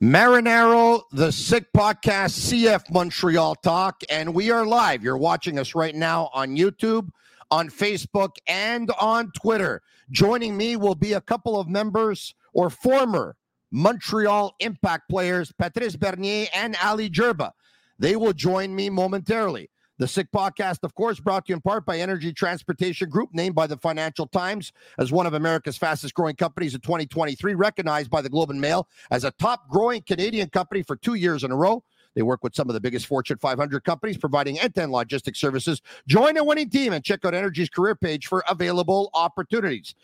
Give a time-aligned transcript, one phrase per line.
[0.00, 5.02] Marinaro, the Sick Podcast, CF Montreal Talk, and we are live.
[5.02, 7.08] You're watching us right now on YouTube,
[7.50, 9.82] on Facebook, and on Twitter.
[10.12, 13.34] Joining me will be a couple of members or former
[13.72, 17.50] Montreal Impact players, Patrice Bernier and Ali Gerba.
[17.98, 19.68] They will join me momentarily.
[19.98, 23.56] The Sick Podcast, of course, brought to you in part by Energy Transportation Group, named
[23.56, 28.22] by the Financial Times as one of America's fastest growing companies in 2023, recognized by
[28.22, 31.56] the Globe and Mail as a top growing Canadian company for two years in a
[31.56, 31.82] row.
[32.14, 35.82] They work with some of the biggest Fortune 500 companies, providing end-to-end logistics services.
[36.06, 39.96] Join a winning team and check out Energy's career page for available opportunities.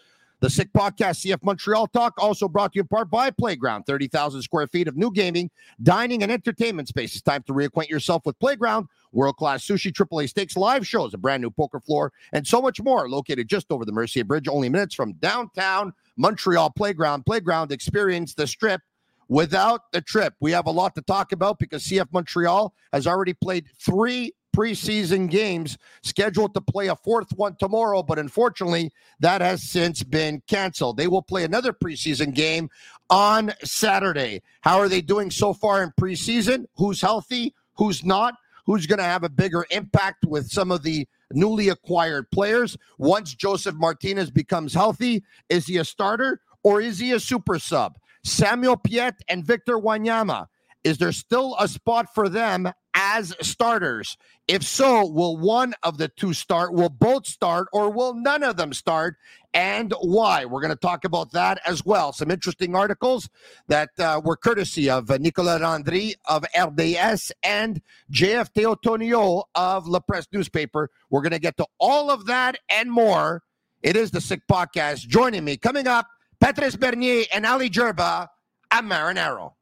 [0.45, 3.85] The Sick Podcast, CF Montreal Talk, also brought to you in part by Playground.
[3.85, 5.51] 30,000 square feet of new gaming,
[5.83, 7.15] dining, and entertainment space.
[7.15, 8.89] It's time to reacquaint yourself with Playground.
[9.13, 12.79] World class sushi, AAA steaks, live shows, a brand new poker floor, and so much
[12.83, 13.09] more.
[13.09, 17.25] Located just over the Mercier Bridge, only minutes from downtown Montreal Playground.
[17.25, 18.83] Playground experience the strip
[19.29, 20.35] without the trip.
[20.41, 25.29] We have a lot to talk about because CF Montreal has already played three preseason
[25.29, 30.97] games, scheduled to play a fourth one tomorrow, but unfortunately, that has since been canceled.
[30.97, 32.71] They will play another preseason game
[33.11, 34.43] on Saturday.
[34.61, 36.67] How are they doing so far in preseason?
[36.77, 37.55] Who's healthy?
[37.75, 38.35] Who's not?
[38.67, 42.79] Who's going to have a bigger impact with some of the newly acquired players?
[42.97, 47.99] Once Josef Martinez becomes healthy, is he a starter or is he a super sub?
[48.23, 50.47] Samuel Piette and Victor Wanyama.
[50.83, 54.17] Is there still a spot for them as starters?
[54.47, 56.75] If so, will one of the two start?
[56.75, 59.17] Will both start or will none of them start?
[59.55, 60.45] And why?
[60.45, 62.13] We're going to talk about that as well.
[62.13, 63.31] Some interesting articles
[63.69, 67.81] that uh, were courtesy of uh, Nicolas Landry of RDS and
[68.13, 70.91] JF Teotonio of La Presse newspaper.
[71.09, 73.45] We're going to get to all of that and more.
[73.83, 75.07] It is the Sick Podcast.
[75.07, 76.09] Joining me coming up,
[76.41, 78.29] Patrice Bernier and Ali Gerba.
[78.71, 79.53] I'm Marinaro.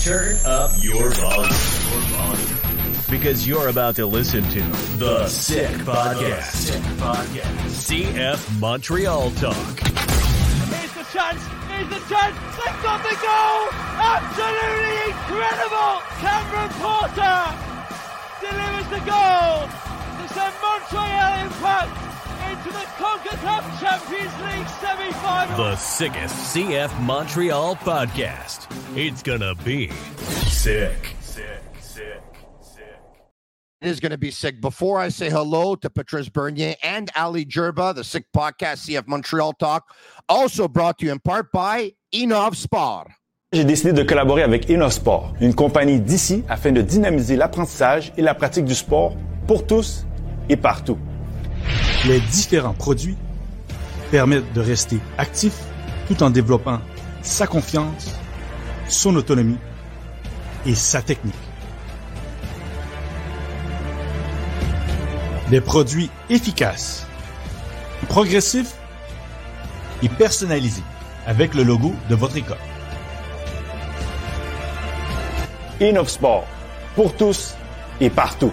[0.00, 1.50] Turn up your volume.
[3.10, 4.60] Because you're about to listen to
[4.96, 6.52] The Sick Podcast.
[6.54, 7.68] Sick Podcast.
[7.68, 9.54] CF Montreal Talk.
[9.56, 11.42] Here's the chance.
[11.68, 12.36] Here's the chance.
[12.56, 13.68] They've got the goal.
[14.00, 16.00] Absolutely incredible.
[16.24, 17.40] Cameron Porter
[18.40, 22.09] delivers the goal to send Montreal Impact into
[22.50, 25.56] the CONCACAF Champions League semi-final.
[25.56, 28.66] The sickest CF Montreal podcast.
[28.96, 29.90] It's gonna be
[30.48, 31.14] sick.
[31.20, 32.22] Sick, sick,
[32.62, 32.92] sick.
[33.80, 34.60] It is going to be sick.
[34.60, 39.54] Before I say hello to Patrice Bernier and Ali Gerba, the Sick Podcast CF Montreal
[39.54, 39.84] Talk,
[40.28, 43.08] also brought to you in part by Innov Sport.
[43.52, 48.34] J'ai décidé de collaborer avec InnoSport, une compagnie d'ici afin de dynamiser l'apprentissage et la
[48.34, 49.16] pratique du sport
[49.48, 50.04] pour tous
[50.48, 50.98] et partout.
[52.06, 53.16] Les différents produits
[54.10, 55.52] permettent de rester actif
[56.08, 56.80] tout en développant
[57.20, 58.14] sa confiance,
[58.88, 59.58] son autonomie
[60.64, 61.34] et sa technique.
[65.50, 67.06] Des produits efficaces,
[68.08, 68.74] progressifs
[70.02, 70.82] et personnalisés
[71.26, 72.56] avec le logo de votre école.
[75.82, 76.46] InnovSport,
[76.94, 77.54] pour tous
[78.00, 78.52] et partout.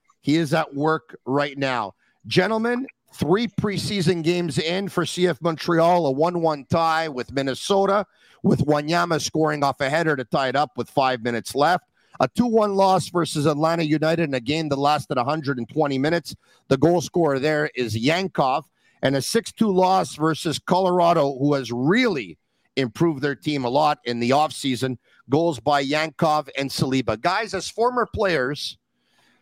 [0.21, 1.93] he is at work right now.
[2.27, 8.05] Gentlemen, three preseason games in for CF Montreal, a 1 1 tie with Minnesota,
[8.43, 11.85] with Wanyama scoring off a header to tie it up with five minutes left.
[12.19, 16.35] A 2 1 loss versus Atlanta United in a game that lasted 120 minutes.
[16.67, 18.63] The goal scorer there is Yankov.
[19.01, 22.37] And a 6 2 loss versus Colorado, who has really
[22.75, 24.97] improved their team a lot in the offseason.
[25.29, 27.19] Goals by Yankov and Saliba.
[27.19, 28.77] Guys, as former players,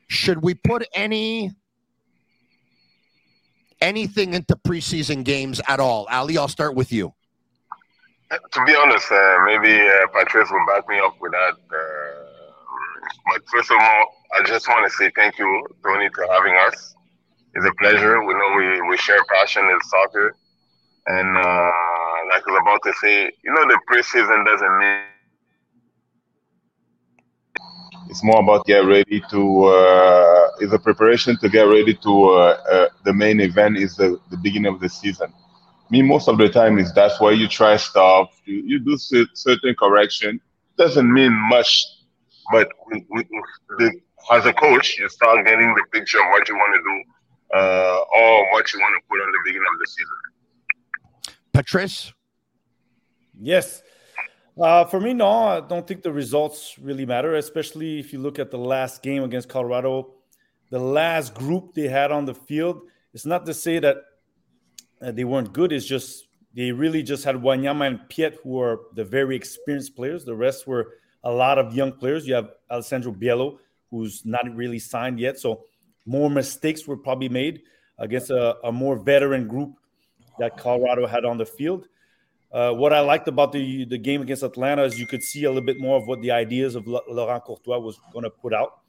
[0.10, 1.52] should we put any
[3.80, 6.08] anything into preseason games at all?
[6.12, 7.14] Ali, I'll start with you.
[8.30, 11.54] to be honest, uh, maybe uh, Patrice will back me up with that.
[11.54, 12.30] Uh,
[13.32, 14.06] but first of all,
[14.38, 16.96] I just want to say thank you, Tony, for having us.
[17.56, 18.24] It's a pleasure.
[18.24, 20.36] We know we, we share passion in soccer.
[21.08, 21.72] And uh,
[22.30, 25.02] like I was about to say, you know, the preseason doesn't mean
[28.10, 32.58] it's more about get ready to uh, is a preparation to get ready to uh,
[32.72, 35.32] uh, the main event is the, the beginning of the season.
[35.92, 39.76] Me most of the time is that's where you try stuff you, you do certain
[39.76, 40.42] correction.
[40.78, 41.86] Doesn't mean much
[42.52, 43.24] but we, we,
[43.78, 43.92] the,
[44.32, 48.00] as a coach you start getting the picture of what you want to do uh,
[48.16, 51.36] or what you want to put on the beginning of the season.
[51.54, 52.12] Patrice?
[53.40, 53.84] Yes
[54.62, 58.40] uh, for me, no, I don't think the results really matter, especially if you look
[58.40, 60.14] at the last game against Colorado.
[60.70, 62.82] The last group they had on the field,
[63.14, 63.98] it's not to say that
[65.02, 68.82] uh, they weren't good, it's just they really just had Wanyama and Piette, who are
[68.96, 70.26] the very experienced players.
[70.26, 72.28] The rest were a lot of young players.
[72.28, 73.60] You have Alessandro Biello,
[73.92, 75.40] who's not really signed yet.
[75.40, 75.66] So
[76.06, 77.62] more mistakes were probably made
[78.00, 79.76] against a, a more veteran group
[80.40, 81.88] that Colorado had on the field.
[82.52, 85.50] Uh, what I liked about the the game against Atlanta is you could see a
[85.50, 88.80] little bit more of what the ideas of Laurent Courtois was going to put out,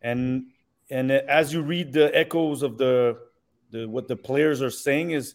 [0.00, 0.46] and
[0.90, 3.18] and as you read the echoes of the,
[3.70, 5.34] the what the players are saying is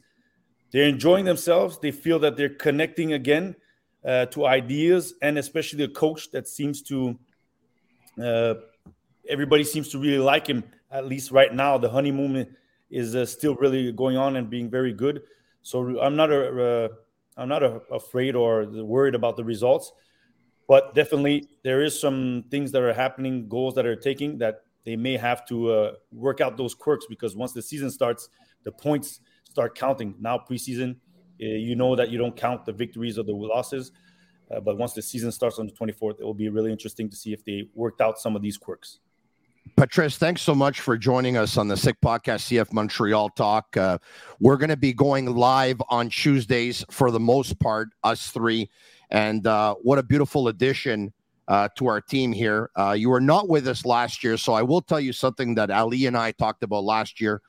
[0.72, 1.80] they're enjoying themselves.
[1.80, 3.56] They feel that they're connecting again
[4.04, 7.20] uh, to ideas, and especially the coach that seems to
[8.22, 8.56] uh,
[9.30, 10.64] everybody seems to really like him.
[10.92, 12.56] At least right now, the honeymoon
[12.90, 15.22] is uh, still really going on and being very good.
[15.62, 16.90] So I'm not a
[17.40, 19.92] I'm not a, afraid or worried about the results,
[20.68, 24.96] but definitely there is some things that are happening, goals that are taking that they
[24.96, 28.30] may have to uh, work out those quirks because once the season starts,
[28.64, 30.16] the points start counting.
[30.20, 30.96] Now preseason,
[31.42, 33.92] uh, you know that you don't count the victories or the losses,
[34.52, 37.16] uh, but once the season starts on the 24th, it will be really interesting to
[37.16, 39.00] see if they worked out some of these quirks.
[39.76, 43.76] Patrice, thanks so much for joining us on the Sick Podcast CF Montreal Talk.
[43.76, 43.98] Uh,
[44.40, 48.70] we're going to be going live on Tuesdays for the most part, us three.
[49.10, 51.14] And uh, what a beautiful addition
[51.48, 52.70] uh, to our team here.
[52.78, 55.72] Uh, you were not with us last year, so I will tell you something that
[55.72, 57.42] Ali and I talked about last year.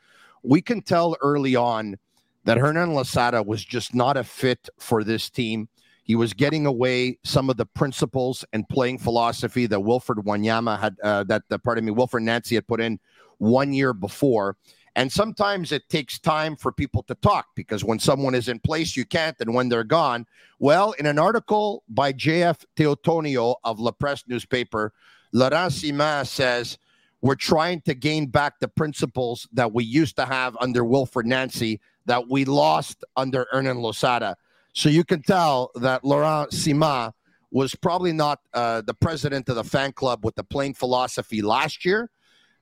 [0.42, 1.96] We can tell early on
[2.44, 5.68] that Hernan Losada was just not a fit for this team.
[6.10, 10.96] He was getting away some of the principles and playing philosophy that Wilfred Wanyama had,
[11.04, 12.98] uh, that, the pardon me, Wilfried Nancy had put in
[13.38, 14.56] one year before.
[14.96, 18.96] And sometimes it takes time for people to talk because when someone is in place,
[18.96, 19.36] you can't.
[19.38, 20.26] And when they're gone,
[20.58, 22.64] well, in an article by J.F.
[22.74, 24.92] Teotonio of La Presse newspaper,
[25.30, 26.76] Laurent Ciman says,
[27.22, 31.80] We're trying to gain back the principles that we used to have under Wilfried Nancy
[32.06, 34.36] that we lost under Hernan Losada.
[34.72, 37.12] So you can tell that Laurent Ciman
[37.50, 41.84] was probably not uh, the president of the fan club with the playing philosophy last
[41.84, 42.10] year,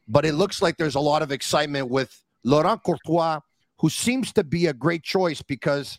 [0.06, 3.40] but it looks like there's a lot of excitement with Laurent Courtois,
[3.78, 5.98] who seems to be a great choice because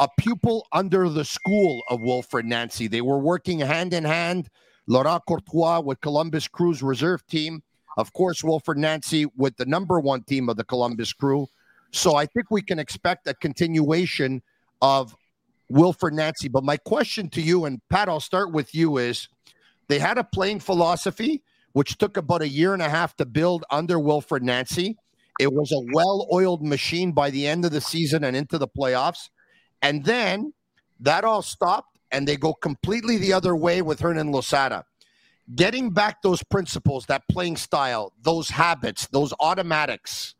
[0.00, 2.86] a pupil under the school of Wilfried Nancy.
[2.86, 4.48] They were working hand in hand.
[4.86, 7.62] Laurent Courtois with Columbus Crew's reserve team.
[7.96, 11.46] Of course, Wilfried Nancy with the number one team of the Columbus Crew.
[11.90, 14.42] So I think we can expect a continuation
[14.80, 15.16] of
[15.70, 16.48] Wilfried Nancy.
[16.48, 19.28] But my question to you, and Pat, I'll start with you, is
[19.88, 21.42] they had a playing philosophy
[21.72, 24.96] which took about a year and a half to build under Wilfried Nancy.
[25.38, 28.68] It was a well oiled machine by the end of the season and into the
[28.68, 29.28] playoffs.
[29.82, 30.52] And then
[31.00, 34.84] that all stopped, and they go completely the other way with Hernan Losada.
[35.54, 40.34] Getting back those principles, that playing style, those habits, those automatics.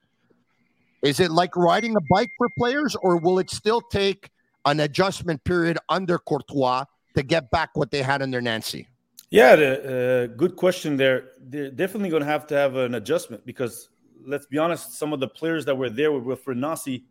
[1.02, 4.31] Is it like riding a bike for players, or will it still take
[4.64, 6.85] an adjustment period under Courtois
[7.17, 8.88] to get back what they had under Nancy?
[9.31, 11.31] Yeah, the, uh, good question there.
[11.38, 13.90] They're definitely going to have to have an adjustment because
[14.25, 17.05] let's be honest, some of the players that were there with Nancy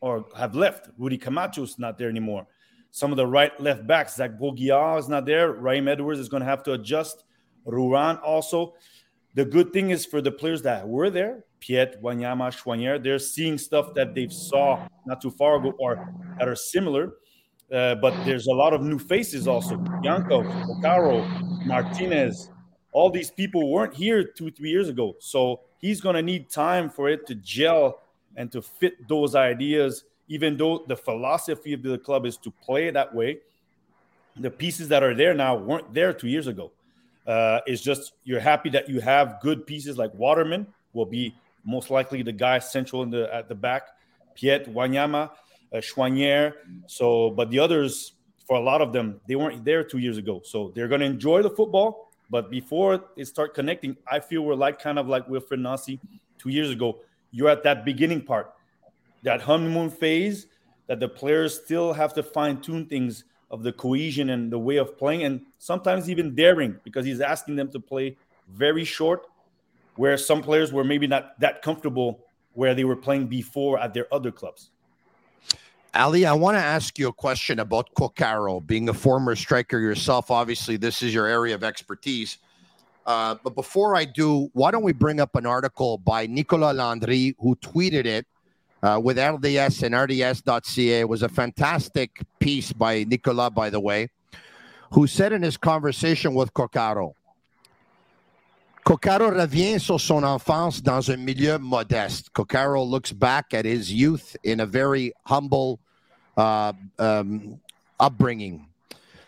[0.00, 0.88] or have left.
[0.98, 2.46] Rudy Camacho is not there anymore.
[2.90, 5.52] Some of the right left backs, Zach Brault-Guillard is not there.
[5.52, 7.24] Raheem Edwards is going to have to adjust.
[7.64, 8.74] Ruan also.
[9.34, 13.56] The good thing is for the players that were there, Piette, Wanyama, Choinière, they're seeing
[13.56, 17.14] stuff that they've saw not too far ago or that are similar.
[17.72, 19.76] Uh, but there's a lot of new faces also.
[19.76, 21.24] Bianco, Coccaro,
[21.64, 22.50] Martinez,
[22.92, 25.16] all these people weren't here two, three years ago.
[25.20, 28.02] So he's going to need time for it to gel
[28.36, 32.90] and to fit those ideas, even though the philosophy of the club is to play
[32.90, 33.38] that way.
[34.36, 36.72] The pieces that are there now weren't there two years ago.
[37.26, 41.90] Uh, it's just you're happy that you have good pieces like Waterman will be most
[41.90, 43.88] likely the guy central in the at the back,
[44.34, 45.30] Piette, Wanyama,
[45.72, 46.54] uh, Choinière.
[46.86, 48.12] So, but the others,
[48.46, 50.42] for a lot of them, they weren't there two years ago.
[50.44, 52.10] So they're going to enjoy the football.
[52.30, 56.00] But before they start connecting, I feel we're like kind of like Wilfried Nancy
[56.38, 57.00] two years ago.
[57.30, 58.54] You're at that beginning part,
[59.22, 60.46] that honeymoon phase
[60.86, 64.76] that the players still have to fine tune things of the cohesion and the way
[64.76, 68.16] of playing, and sometimes even daring because he's asking them to play
[68.48, 69.26] very short,
[69.96, 74.12] where some players were maybe not that comfortable where they were playing before at their
[74.12, 74.70] other clubs.
[75.94, 78.66] Ali, I want to ask you a question about Coccaro.
[78.66, 82.38] Being a former striker yourself, obviously, this is your area of expertise.
[83.04, 87.34] Uh, but before I do, why don't we bring up an article by Nicolas Landry,
[87.38, 88.26] who tweeted it
[88.82, 91.00] uh, with RDS and RDS.ca.
[91.00, 94.08] It was a fantastic piece by Nicolas, by the way,
[94.92, 97.14] who said in his conversation with Coccaro
[98.84, 102.30] Coccaro revient sur son enfance dans un milieu modeste.
[102.32, 105.78] Coccaro looks back at his youth in a very humble
[106.36, 107.60] uh, um,
[108.00, 108.66] upbringing.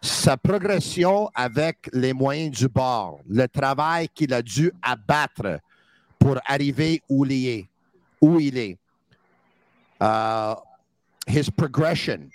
[0.02, 5.60] Sa progression avec les moyens du bord, le travail qu'il a dû abattre
[6.18, 7.68] pour arriver où il est,
[8.20, 8.78] où il est.
[10.00, 10.56] Uh,
[11.26, 12.28] his progression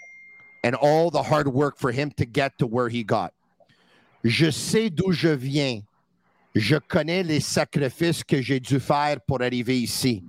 [0.64, 3.34] and all the hard work for him to get to where he got.
[4.24, 5.82] Je sais d'où je viens
[6.56, 10.24] je connais les sacrifices que j'ai dû faire pour arriver ici.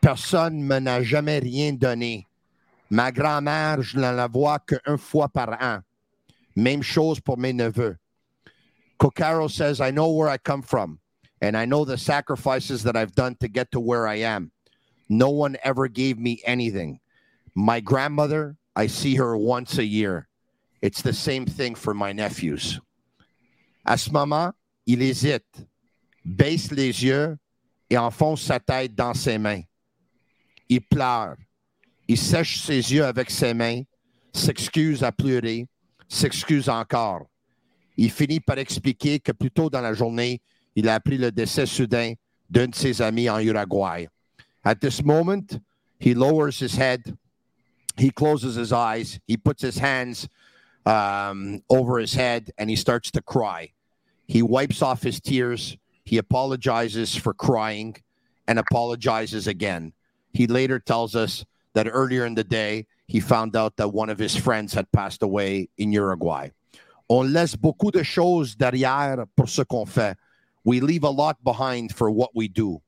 [0.00, 2.26] Personne ne m'a jamais rien donné.
[2.90, 5.80] Ma grand-mère, je ne la vois qu'une fois par an.
[6.54, 7.96] Même chose pour mes neveux.
[8.98, 10.98] Coccaro says, I know where I come from,
[11.40, 14.52] and I know the sacrifices that I've done to get to where I am.
[15.08, 17.00] No one ever gave me anything.
[17.54, 20.28] My grandmother, I see her once a year.
[20.82, 22.80] It's the same thing for my nephews.
[23.86, 24.54] À ce moment,
[24.86, 25.66] il hésite,
[26.24, 27.36] baisse les yeux
[27.88, 29.62] et enfonce sa tête dans ses mains.
[30.68, 31.36] Il pleure.
[32.08, 33.82] Il sèche ses yeux avec ses mains,
[34.32, 35.66] s'excuse à pleurer,
[36.08, 37.26] s'excuse encore.
[37.96, 40.40] Il finit par expliquer que plus tôt dans la journée,
[40.74, 42.14] il a appris le décès soudain
[42.48, 44.08] d'un de ses amis en Uruguay.
[44.64, 45.60] At this moment,
[45.98, 47.16] he lowers his head,
[47.96, 50.28] he closes his eyes, he puts his hands
[50.86, 53.72] um, over his head, and he starts to cry.
[54.26, 55.76] He wipes off his tears.
[56.04, 57.96] He apologizes for crying
[58.46, 59.92] and apologizes again.
[60.32, 64.18] He later tells us that earlier in the day, he found out that one of
[64.18, 66.48] his friends had passed away in Uruguay.
[67.08, 70.16] On laisse beaucoup de choses derrière pour ce qu'on fait.
[70.64, 72.80] We leave a lot behind for what we do.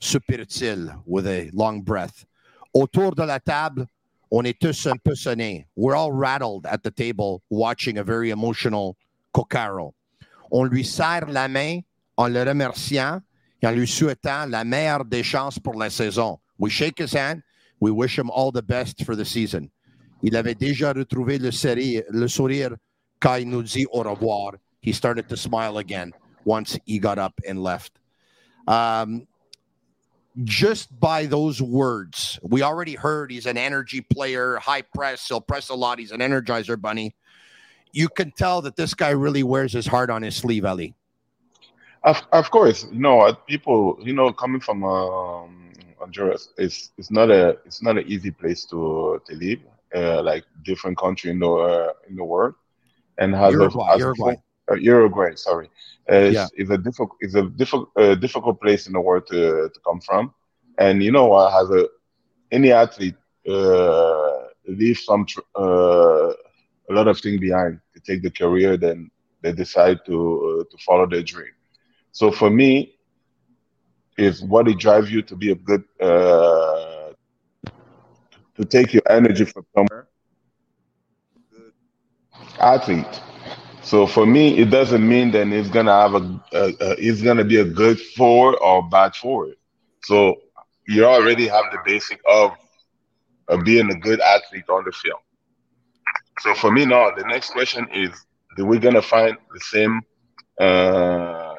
[0.00, 2.24] Soupire-t-il with a long breath.
[2.72, 3.86] Autour de la table,
[4.30, 5.66] on est tous un peu sonnés.
[5.76, 8.96] We're all rattled at the table watching a very emotional
[9.34, 9.92] Coccaro.
[10.50, 11.80] On lui serre la main
[12.16, 13.20] en le remerciant
[13.62, 16.38] et en lui souhaitant la meilleure des chances pour la saison.
[16.58, 17.42] We shake his hand.
[17.80, 19.70] We wish him all the best for the season.
[20.22, 22.76] Il avait déjà retrouvé le, série, le sourire
[23.20, 24.52] quand il nous dit au revoir.
[24.82, 26.12] He started to smile again
[26.44, 27.92] once he got up and left.
[28.66, 29.26] Um,
[30.44, 35.70] just by those words, we already heard he's an energy player, high press, he'll press
[35.70, 35.98] a lot.
[35.98, 37.14] He's an energizer bunny
[37.92, 40.94] you can tell that this guy really wears his heart on his sleeve, Ali.
[42.02, 47.30] Of, of course, you know, people, you know, coming from um, Honduras, it's it's not
[47.30, 49.60] a it's not an easy place to to live.
[49.92, 52.54] Uh, like different country in the uh, in the world,
[53.18, 54.34] and has Uruguay, a, has Uruguay.
[54.68, 55.66] A, uh, Uruguay, sorry,
[56.10, 56.46] uh, it's, Yeah.
[56.54, 60.00] it's a difficult it's a difficult uh, difficult place in the world to to come
[60.00, 60.32] from,
[60.78, 61.88] and you know, uh, has a
[62.52, 63.16] any athlete
[63.48, 65.99] uh, leave some tr- uh,
[66.90, 69.10] a lot of things behind to take the career, then
[69.42, 71.52] they decide to uh, to follow their dream.
[72.12, 72.94] So for me,
[74.18, 77.12] is what it drives you to be a good uh,
[78.56, 80.08] to take your energy from somewhere.
[82.60, 83.20] Athlete.
[83.82, 86.40] So for me, it doesn't mean that it's gonna have a
[86.98, 89.56] it's gonna be a good forward or bad forward.
[90.02, 90.36] So
[90.86, 92.52] you already have the basic of,
[93.48, 95.20] of being a good athlete on the field.
[96.40, 98.10] So for me now, the next question is:
[98.58, 100.00] Are we gonna find the same?
[100.60, 101.54] Uh,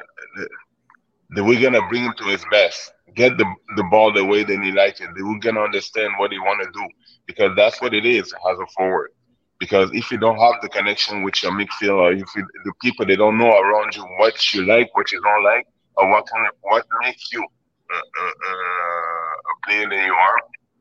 [1.36, 3.46] we're gonna bring him to his best, get the
[3.76, 5.08] the ball the way that he likes it.
[5.14, 6.86] That we're gonna understand what he want to do
[7.26, 9.10] because that's what it is as a forward.
[9.58, 13.06] Because if you don't have the connection with your midfield, or if you, the people
[13.06, 16.46] they don't know around you what you like, what you don't like, or what kind
[16.48, 20.36] of, what makes you uh, uh, uh, a player that you are,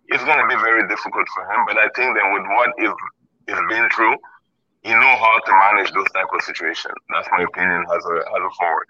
[0.08, 1.65] it's gonna be very difficult for him.
[1.67, 2.91] But I think that with what is
[3.48, 4.15] is been through,
[4.83, 6.93] he know how to manage those type of situations.
[7.13, 8.88] That's my opinion as a as a forward.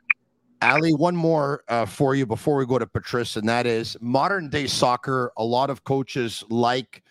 [0.61, 4.49] Ali, one more uh, for you before we go to Patrice, and that is modern
[4.49, 5.31] day soccer.
[5.37, 7.03] A lot of coaches like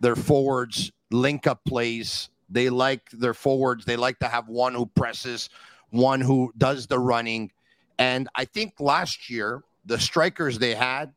[0.00, 3.84] their forwards link up plays They like their forwards.
[3.84, 5.48] They like to have one who presses,
[5.90, 7.50] one who does the running.
[7.98, 11.12] And I think last year, the strikers they had,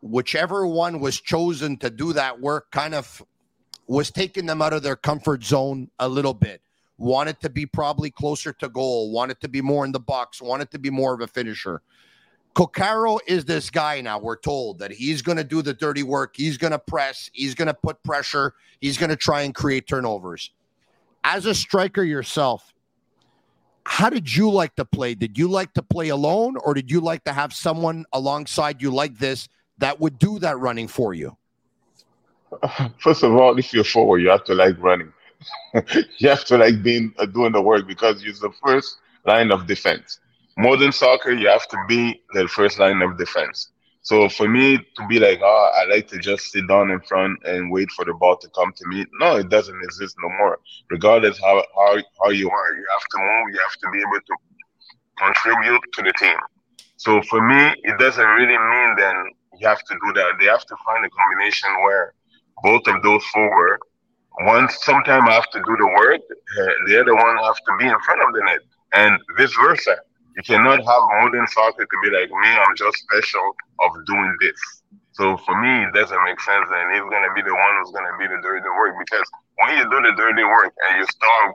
[0.00, 3.22] whichever one was chosen to do that work, kind of
[3.90, 6.62] was taking them out of their comfort zone a little bit.
[6.96, 10.70] Wanted to be probably closer to goal, wanted to be more in the box, wanted
[10.70, 11.82] to be more of a finisher.
[12.54, 14.20] Coccaro is this guy now.
[14.20, 16.36] We're told that he's going to do the dirty work.
[16.36, 17.30] He's going to press.
[17.32, 18.54] He's going to put pressure.
[18.80, 20.52] He's going to try and create turnovers.
[21.24, 22.72] As a striker yourself,
[23.86, 25.16] how did you like to play?
[25.16, 28.92] Did you like to play alone, or did you like to have someone alongside you
[28.92, 31.36] like this that would do that running for you?
[32.98, 35.12] First of all, if you're forward, you have to like running.
[36.18, 39.66] you have to like being uh, doing the work because you're the first line of
[39.66, 40.20] defense
[40.60, 43.70] modern soccer, you have to be the first line of defense.
[44.02, 47.38] So for me to be like, oh, I like to just sit down in front
[47.44, 49.06] and wait for the ball to come to me.
[49.20, 50.58] No, it doesn't exist no more.
[50.90, 53.54] Regardless how how, how you are, you have to move.
[53.54, 54.34] You have to be able to
[55.18, 56.36] contribute to the team.
[56.96, 59.16] So for me, it doesn't really mean then
[59.58, 60.32] you have to do that.
[60.40, 62.14] They have to find a combination where
[62.62, 63.78] both of those forward,
[64.42, 67.86] one sometime I have to do the work, uh, the other one have to be
[67.86, 68.60] in front of the net,
[68.92, 69.96] and vice versa.
[70.36, 72.48] You cannot have modern soccer to be like me.
[72.48, 74.60] I'm just special of doing this.
[75.12, 76.68] So for me, it doesn't make sense.
[76.70, 79.26] And he's gonna be the one who's gonna be the dirty work because
[79.56, 81.54] when you do the dirty work and you start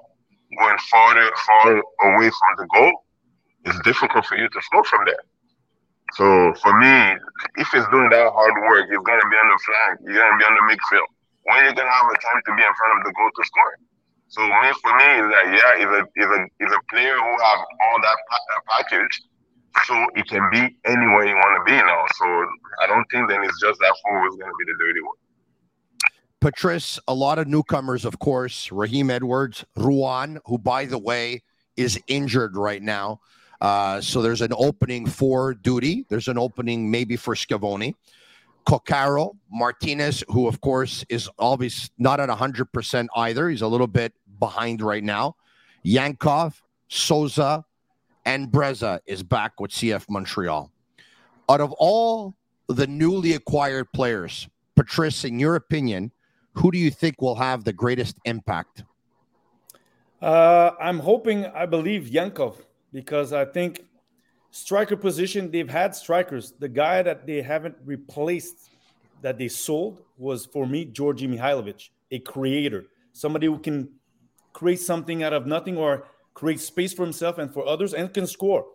[0.59, 1.81] going farther, far
[2.13, 2.93] away from the goal,
[3.65, 5.23] it's difficult for you to score from there.
[6.15, 6.95] So for me,
[7.59, 9.93] if he's doing that hard work, he's gonna be on the flank.
[10.07, 11.11] You're gonna be on the midfield.
[11.43, 13.75] When you're gonna have a time to be in front of the goal to score.
[14.27, 17.31] So me, for me, is that yeah, is a is a is a player who
[17.35, 19.21] have all that pa- package,
[19.85, 22.05] so it can be anywhere you want to be now.
[22.15, 22.25] So
[22.81, 25.15] I don't think then it's just that forward is going to be the dirty one.
[26.39, 28.71] Patrice, a lot of newcomers, of course.
[28.71, 31.43] Raheem Edwards, Ruan, who by the way
[31.75, 33.19] is injured right now.
[33.61, 36.05] Uh, so there's an opening for duty.
[36.09, 37.95] There's an opening maybe for Scavoni.
[38.65, 43.49] Coccaro, Martinez, who of course is always not at 100% either.
[43.49, 45.35] He's a little bit behind right now.
[45.85, 47.63] Yankov, Souza,
[48.25, 50.71] and Breza is back with CF Montreal.
[51.47, 52.35] Out of all
[52.67, 56.11] the newly acquired players, Patrice, in your opinion,
[56.53, 58.83] who do you think will have the greatest impact?
[60.21, 62.55] Uh, I'm hoping, I believe Yankov,
[62.95, 63.83] because I think
[64.51, 66.53] striker position, they've had strikers.
[66.57, 68.69] The guy that they haven't replaced,
[69.21, 73.89] that they sold, was for me Djordje Mihailovic, a creator, somebody who can
[74.53, 78.25] create something out of nothing or create space for himself and for others and can
[78.25, 78.65] score.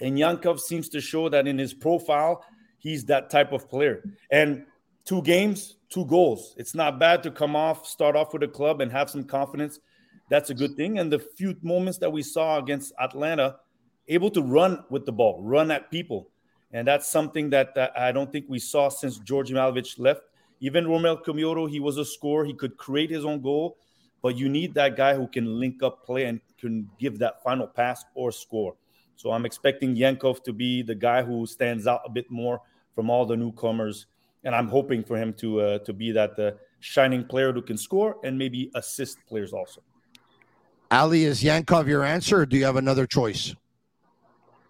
[0.00, 2.44] And Yankov seems to show that in his profile,
[2.78, 4.02] he's that type of player.
[4.32, 4.66] And
[5.04, 6.54] two games, two goals.
[6.56, 9.78] It's not bad to come off, start off with a club and have some confidence.
[10.32, 10.98] That's a good thing.
[10.98, 13.56] And the few moments that we saw against Atlanta,
[14.08, 16.30] able to run with the ball, run at people.
[16.72, 20.22] And that's something that, that I don't think we saw since George Mihailovic left.
[20.60, 22.46] Even Romel Quioto, he was a scorer.
[22.46, 23.76] He could create his own goal,
[24.22, 27.66] but you need that guy who can link up play and can give that final
[27.66, 28.74] pass or score.
[29.16, 32.62] So I'm expecting Yankov to be the guy who stands out a bit more
[32.94, 34.06] from all the newcomers,
[34.44, 37.76] and I'm hoping for him to uh, to be that uh, shining player who can
[37.76, 39.82] score and maybe assist players also.
[40.92, 43.54] Ali, is Yankov your answer, or do you have another choice?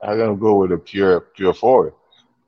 [0.01, 1.95] I'm gonna go with a pure pure forward.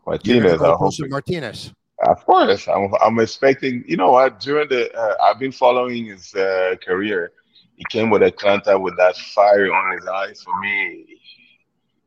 [0.06, 0.62] Martinez.
[0.62, 1.72] I hope Martinez.
[2.06, 3.84] Of course, I'm, I'm expecting.
[3.88, 4.38] You know what?
[4.38, 7.32] During the, uh, I've been following his uh, career.
[7.74, 10.40] He came with Atlanta with that fire on his eyes.
[10.42, 11.06] For me,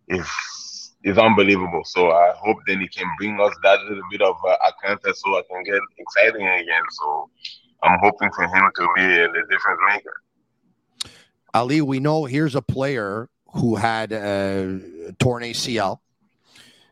[0.08, 0.27] is
[1.03, 1.82] is unbelievable.
[1.84, 5.38] So I hope then he can bring us that little bit of uh, Atlanta, so
[5.38, 6.84] I can get exciting again.
[6.91, 7.30] So
[7.84, 10.13] I'm hoping for him to be a difference maker.
[11.53, 15.99] Ali, we know here's a player who had a torn ACL.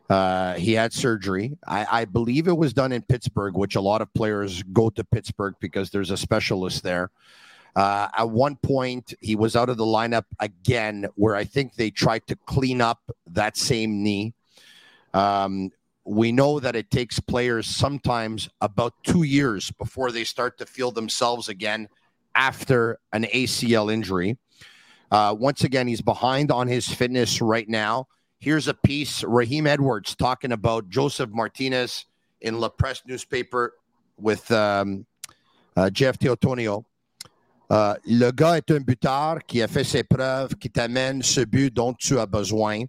[0.09, 1.57] Uh, he had surgery.
[1.67, 5.03] I, I, believe it was done in Pittsburgh, which a lot of players go to
[5.03, 7.09] Pittsburgh because there's a specialist there.
[7.75, 11.89] Uh, at one point, he was out of the lineup again, where I think they
[11.89, 12.99] tried to clean up
[13.31, 14.35] that same knee.
[15.15, 15.71] Um,
[16.05, 20.91] we know that it takes players sometimes about two years before they start to feel
[20.91, 21.89] themselves again
[22.35, 24.37] after an ACL injury.
[25.11, 28.07] Uh, once again, he's behind on his fitness right now.
[28.39, 32.05] Here's a piece Raheem Edwards talking about Josef Martinez
[32.41, 33.73] in La Presse newspaper
[34.17, 35.05] with um,
[35.75, 36.85] uh, Jeff Teotonio.
[37.69, 41.73] Uh, le gars est un buteur qui a fait ses preuves, qui t'amène ce but
[41.73, 42.85] dont tu as besoin.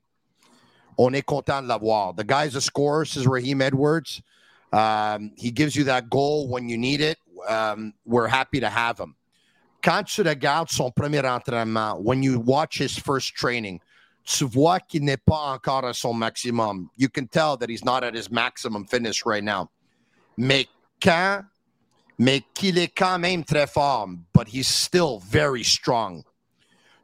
[0.98, 2.14] On est content de l'avoir.
[2.14, 4.22] The guy's a scorer, says Raheem Edwards.
[4.72, 7.18] Um, he gives you that goal when you need it.
[7.48, 9.14] Um, we're happy to have him.
[9.82, 13.80] Quand tu regardes son premier entraînement, when you watch his first training,
[14.24, 16.90] tu vois qu'il n'est pas encore à son maximum.
[16.96, 19.70] You can tell that he's not at his maximum fitness right now.
[20.36, 20.66] Mais
[21.00, 21.44] quand,
[22.18, 26.24] mais qu'il est quand même très fort, but he's still very strong.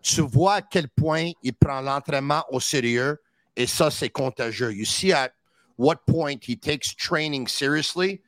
[0.03, 3.19] Tu vois à quel point il prend l'entraînement au sérieux
[3.57, 4.73] et ça, c'est contagieux.
[4.73, 5.35] You see at
[5.77, 8.23] what point he takes training seriously,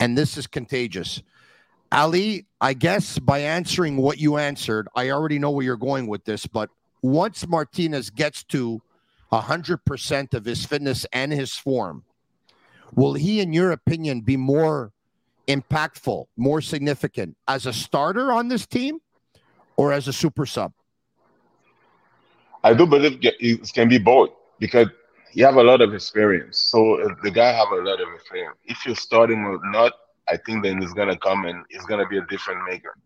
[0.00, 1.22] and this is contagious.
[1.96, 6.26] Ali, I guess by answering what you answered, I already know where you're going with
[6.26, 6.68] this, but
[7.00, 8.82] once Martinez gets to
[9.32, 12.04] 100% of his fitness and his form,
[12.94, 14.92] will he, in your opinion, be more
[15.48, 19.00] impactful, more significant as a starter on this team
[19.78, 20.74] or as a super sub?
[22.62, 24.88] I do believe it can be both because
[25.32, 26.58] you have a lot of experience.
[26.58, 28.58] So uh, the guy have a lot of experience.
[28.66, 29.94] If you're starting with not,
[30.28, 32.96] I think then he's gonna come and he's gonna be a different maker,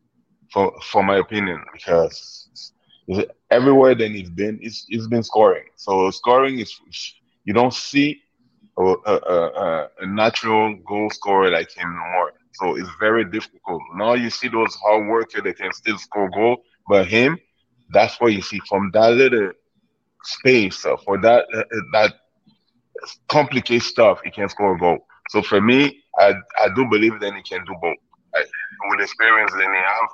[0.52, 2.72] for for my opinion, because
[3.50, 5.64] everywhere that he's been, he's, he's been scoring.
[5.76, 6.78] So scoring is
[7.44, 8.22] you don't see
[8.78, 12.32] a, a, a, a natural goal scorer like him more.
[12.52, 13.82] So it's very difficult.
[13.96, 17.38] Now you see those hard workers that can still score goal, but him,
[17.92, 19.52] that's what you see from that little
[20.22, 22.14] space for that uh, that
[23.28, 24.20] complicated stuff.
[24.24, 25.06] He can score a goal.
[25.30, 27.96] So for me, I I do believe that he can do both.
[28.34, 28.44] I,
[28.90, 30.10] with experience that he have,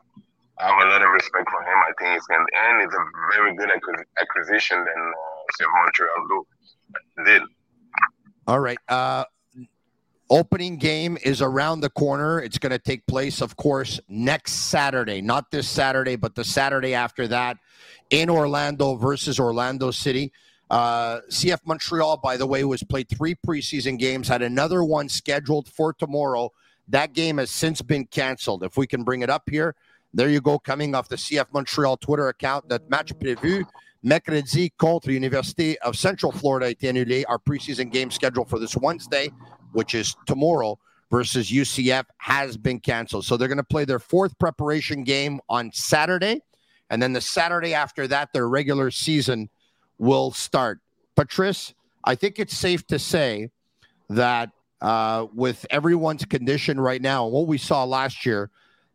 [0.58, 1.78] I have a lot of respect for him.
[1.88, 3.70] I think he's can, and it's a very good
[4.20, 6.46] acquisition than uh, Montreal do,
[7.24, 7.42] did.
[8.46, 8.78] All right.
[8.88, 9.24] Uh,
[10.30, 12.40] opening game is around the corner.
[12.40, 15.20] It's going to take place, of course, next Saturday.
[15.20, 17.58] Not this Saturday, but the Saturday after that
[18.10, 20.32] in Orlando versus Orlando City.
[20.70, 25.68] Uh, CF Montreal, by the way, was played three preseason games, had another one scheduled
[25.68, 26.50] for tomorrow.
[26.88, 28.62] That game has since been canceled.
[28.62, 29.74] If we can bring it up here,
[30.12, 32.68] there you go, coming off the CF Montreal Twitter account.
[32.68, 33.64] That match prévu
[34.04, 37.24] mercredi contre Université of Central Florida a annulé.
[37.28, 39.30] Our preseason game scheduled for this Wednesday,
[39.72, 40.78] which is tomorrow,
[41.10, 43.24] versus UCF, has been canceled.
[43.24, 46.40] So they're going to play their fourth preparation game on Saturday.
[46.90, 49.50] And then the Saturday after that, their regular season
[49.98, 50.80] will start.
[51.14, 53.50] Patrice, I think it's safe to say
[54.10, 58.50] that uh, with everyone's condition right now, and what we saw last year,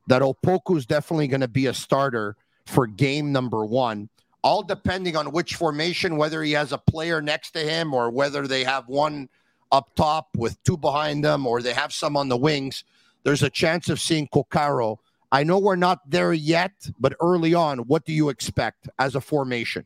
[0.08, 2.36] that Opoku is definitely going to be a starter
[2.66, 4.10] for game number one,
[4.44, 8.48] all depending on which formation, whether he has a player next to him or whether
[8.48, 9.30] they have one
[9.72, 12.84] up top with two behind them or they have some on the wings.
[13.24, 14.98] There's a chance of seeing Coccaro
[15.32, 19.22] I know we're not there yet, but early on, what do you expect as a
[19.22, 19.86] formation?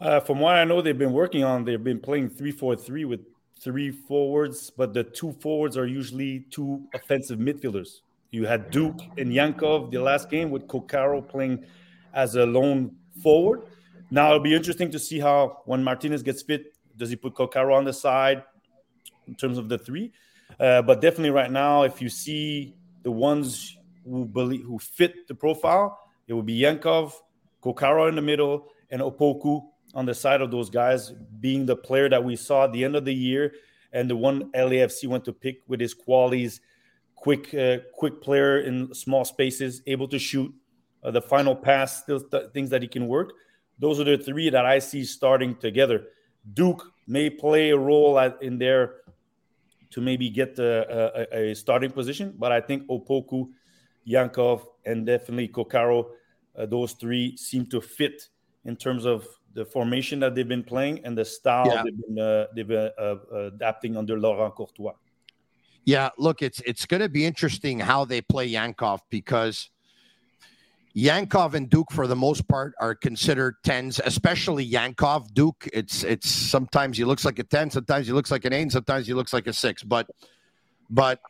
[0.00, 3.04] Uh, from what I know, they've been working on, they've been playing three four three
[3.04, 3.20] with
[3.60, 8.00] three forwards, but the two forwards are usually two offensive midfielders.
[8.30, 11.66] You had Duke and Yankov the last game with Coccaro playing
[12.14, 13.62] as a lone forward.
[14.10, 17.76] Now it'll be interesting to see how when Martinez gets fit, does he put Coccaro
[17.76, 18.42] on the side
[19.26, 20.12] in terms of the three?
[20.58, 25.34] Uh, but definitely right now, if you see the ones who believe who fit the
[25.34, 25.98] profile.
[26.26, 27.12] It would be Yankov,
[27.62, 29.62] Coccaro in the middle, and Opoku
[29.94, 32.96] on the side of those guys, being the player that we saw at the end
[32.96, 33.54] of the year
[33.92, 36.60] and the one LAFC went to pick with his qualities,
[37.16, 40.54] quick, uh, quick player in small spaces, able to shoot,
[41.02, 43.32] uh, the final pass, still th- things that he can work.
[43.78, 46.06] Those are the three that I see starting together.
[46.54, 48.96] Duke may play a role at, in there
[49.90, 53.48] to maybe get a, a, a starting position, but I think Opoku
[54.06, 56.10] Yankov, and definitely Coccaro.
[56.56, 58.28] Uh, those three seem to fit
[58.64, 61.82] in terms of the formation that they've been playing and the style yeah.
[61.82, 64.92] they've been, uh, they've been uh, adapting under Laurent Courtois.
[65.84, 69.70] Yeah, look, it's it's going to be interesting how they play Yankov because
[70.94, 75.32] Yankov and Duke, for the most part, are considered tens, especially Yankov.
[75.32, 78.72] Duke, it's it's sometimes he looks like a ten, sometimes he looks like an eight,
[78.72, 79.82] sometimes he looks like a six.
[79.82, 80.08] But
[80.90, 81.20] but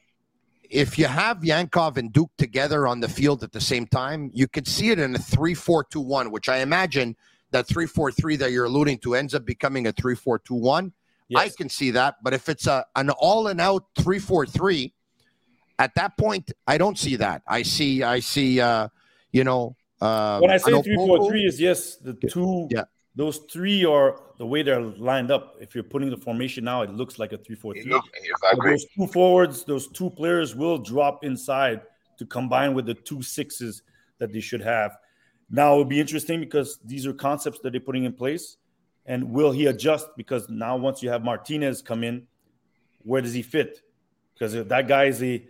[0.70, 4.48] if you have Yankov and Duke together on the field at the same time, you
[4.48, 7.16] could see it in a 3 4 2 1, which I imagine
[7.50, 10.54] that three four three that you're alluding to ends up becoming a 3 4 2
[10.54, 10.92] 1.
[11.28, 11.40] Yes.
[11.40, 12.16] I can see that.
[12.22, 14.92] But if it's a an all in out three four three,
[15.78, 17.42] at that point, I don't see that.
[17.46, 18.88] I see, I see, uh,
[19.32, 19.76] you know.
[20.00, 22.84] Uh, when I say three four three is yes, the two yeah
[23.16, 25.56] those three are the way they're lined up.
[25.60, 28.00] If you're putting the formation now, it looks like a 3 4 3.
[28.64, 31.82] Those two forwards, those two players will drop inside
[32.18, 33.82] to combine with the two sixes
[34.18, 34.96] that they should have.
[35.50, 38.56] Now it'll be interesting because these are concepts that they're putting in place.
[39.06, 40.08] And will he adjust?
[40.16, 42.26] Because now, once you have Martinez come in,
[43.02, 43.80] where does he fit?
[44.34, 45.44] Because if that guy is a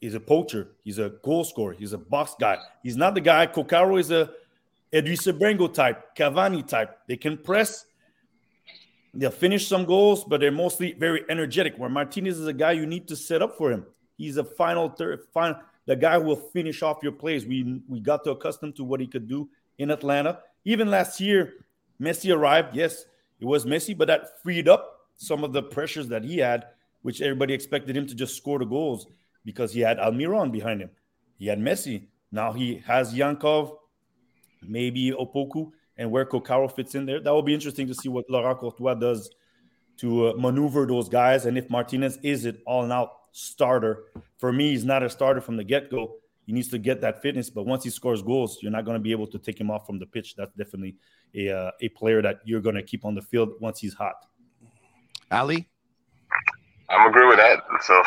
[0.00, 0.68] he's a poacher.
[0.84, 1.72] He's a goal scorer.
[1.72, 2.58] He's a box guy.
[2.82, 3.46] He's not the guy.
[3.46, 4.30] Coccaro is a
[4.92, 6.98] Idrissa Sebrango type, Cavani type.
[7.06, 7.84] They can press.
[9.14, 11.76] They'll finish some goals, but they're mostly very energetic.
[11.76, 13.84] Where Martinez is a guy you need to set up for him.
[14.16, 15.56] He's a final third, final
[15.88, 17.46] the guy will finish off your plays.
[17.46, 19.48] We we got to accustomed to what he could do
[19.78, 20.40] in Atlanta.
[20.66, 21.54] Even last year,
[21.98, 22.76] Messi arrived.
[22.76, 23.06] Yes,
[23.40, 26.66] it was Messi, but that freed up some of the pressures that he had,
[27.00, 29.06] which everybody expected him to just score the goals
[29.46, 30.90] because he had Almiron behind him.
[31.38, 32.08] He had Messi.
[32.30, 33.74] Now he has Yankov,
[34.60, 37.18] maybe Opoku, and where Coccaro fits in there.
[37.18, 39.30] That will be interesting to see what Laurent Courtois does
[40.00, 44.04] to uh, maneuver those guys and if Martinez is it all out starter.
[44.38, 46.16] For me, he's not a starter from the get go.
[46.46, 49.02] He needs to get that fitness, but once he scores goals, you're not going to
[49.02, 50.34] be able to take him off from the pitch.
[50.34, 50.96] That's definitely
[51.34, 54.16] a uh, a player that you're going to keep on the field once he's hot.
[55.30, 55.68] Ali,
[56.88, 57.60] I'm agree with that.
[57.82, 58.02] So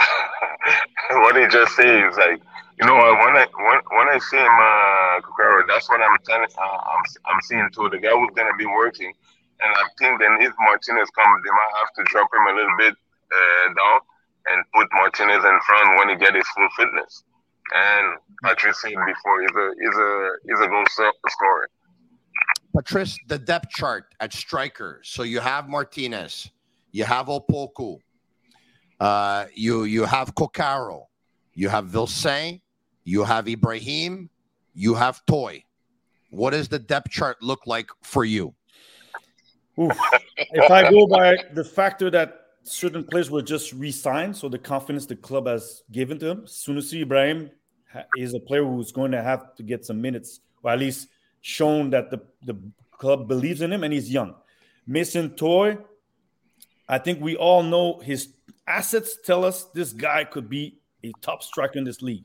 [1.22, 2.42] what he just said is like,
[2.82, 5.22] you know, when I when, when I see him, uh,
[5.70, 6.50] that's what I'm telling.
[6.58, 7.90] Uh, I'm I'm seeing too.
[7.90, 9.14] The guy who's gonna be working,
[9.62, 12.78] and I think then if Martinez comes, they might have to drop him a little
[12.80, 12.96] bit
[13.30, 14.00] uh, down
[14.50, 17.24] and put Martinez in front when he get his full fitness.
[17.74, 20.84] And Patrice said before, he's a he's a he's a goal
[21.30, 21.70] scorer.
[22.76, 25.02] Patrice, the depth chart at striker.
[25.04, 26.50] So you have Martinez,
[26.92, 28.00] you have Opoku,
[29.00, 31.06] uh, you you have Coccaro,
[31.54, 32.62] you have Vilsaint,
[33.04, 34.30] you have Ibrahim,
[34.74, 35.64] you have Toye.
[36.32, 38.54] What does the depth chart look like for you?
[39.80, 39.98] Oof.
[40.38, 45.06] if I go by the factor that certain players were just re-signed, so the confidence
[45.06, 46.42] the club has given to him.
[46.42, 47.50] Sunusi Ibrahim
[48.18, 51.10] is a player who's going to have to get some minutes, or at least
[51.42, 52.56] shown that the, the
[52.92, 54.36] club believes in him, and he's young.
[54.88, 55.78] Mason Toye,
[56.88, 58.34] I think we all know his
[58.68, 62.24] assets tell us this guy could be a top striker in this league,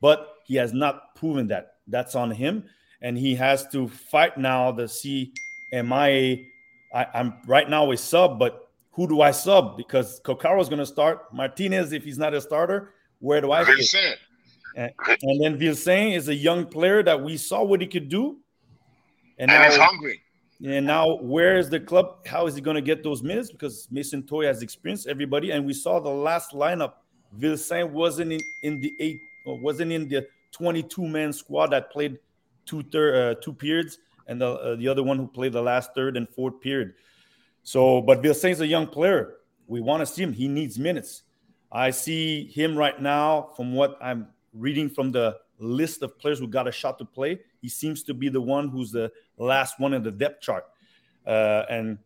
[0.00, 1.76] but he has not proven that.
[1.86, 2.64] That's on him,
[3.00, 5.32] and he has to fight now to see
[5.72, 6.44] am I,
[6.92, 8.67] I I'm right now a sub, but
[8.98, 9.76] who do I sub?
[9.76, 11.32] Because is going to start.
[11.32, 14.18] Martinez, if he's not a starter, where do I fit?
[14.74, 14.90] And,
[15.22, 18.38] and then Vilsaint is a young player that we saw what he could do.
[19.38, 20.20] And, and now, he's hungry.
[20.64, 22.26] And now, where is the club?
[22.26, 23.52] How is he going to get those minutes?
[23.52, 26.94] Because Mason Toye has experienced everybody, and we saw the last lineup.
[27.38, 32.18] Vilsaint wasn't in, in the eight, wasn't in the 22 man squad that played
[32.66, 35.94] two third, uh, two periods, and the uh, the other one who played the last
[35.94, 36.94] third and fourth period.
[37.68, 39.34] So, but Vilsaint's a young player.
[39.66, 40.32] We want to see him.
[40.32, 41.24] He needs minutes.
[41.70, 46.48] I see him right now, from what I'm reading from the list of players who
[46.48, 49.92] got a shot to play, he seems to be the one who's the last one
[49.92, 50.64] in the depth chart.
[51.26, 51.98] Uh, and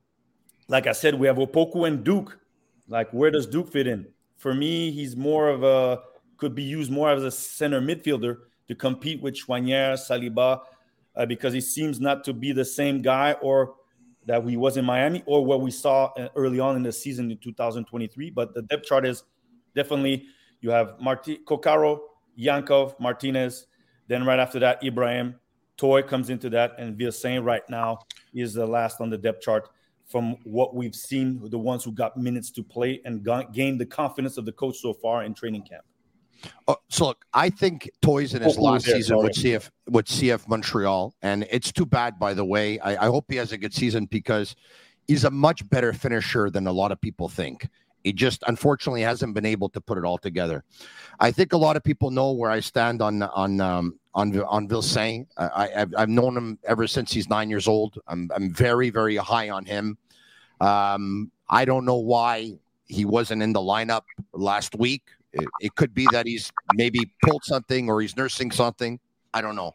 [0.66, 2.40] like I said, we have Opoku and Duke.
[2.88, 4.08] Like, where does Duke fit in?
[4.38, 6.00] For me, he's more of a
[6.38, 10.62] could be used more as a center midfielder to compete with Choinière, Saliba,
[11.14, 13.76] uh, because he seems not to be the same guy or
[14.26, 17.30] that we was in Miami or what we saw uh, early on in the season
[17.30, 18.30] in 2023.
[18.30, 19.24] But the depth chart is
[19.74, 20.26] definitely
[20.60, 22.00] you have Marti Coccaro,
[22.38, 23.66] Yankov, Martinez.
[24.08, 25.36] Then right after that, Ibrahim.
[25.76, 27.98] Toye comes into that, and Vilsaint right now
[28.34, 29.68] is the last on the depth chart
[30.06, 34.36] from what we've seen, the ones who got minutes to play and gained the confidence
[34.36, 35.82] of the coach so far in training camp.
[36.68, 39.22] Uh, so look, I think Toye's in his oh, last season sorry.
[39.22, 42.18] with CF with CF Montreal, and it's too bad.
[42.18, 44.54] By the way, I, I hope he has a good season because
[45.06, 47.68] he's a much better finisher than a lot of people think.
[48.04, 50.64] He just unfortunately hasn't been able to put it all together.
[51.20, 54.68] I think a lot of people know where I stand on on um, on on
[54.68, 55.26] Vilsaint.
[55.36, 57.98] I, have I've known him ever since he's nine years old.
[58.08, 59.98] I'm I'm very very high on him.
[60.60, 64.02] Um, I don't know why he wasn't in the lineup
[64.32, 65.02] last week.
[65.32, 69.00] It, it, could be that he's maybe pulled something or he's nursing something.
[69.32, 69.72] I don't know.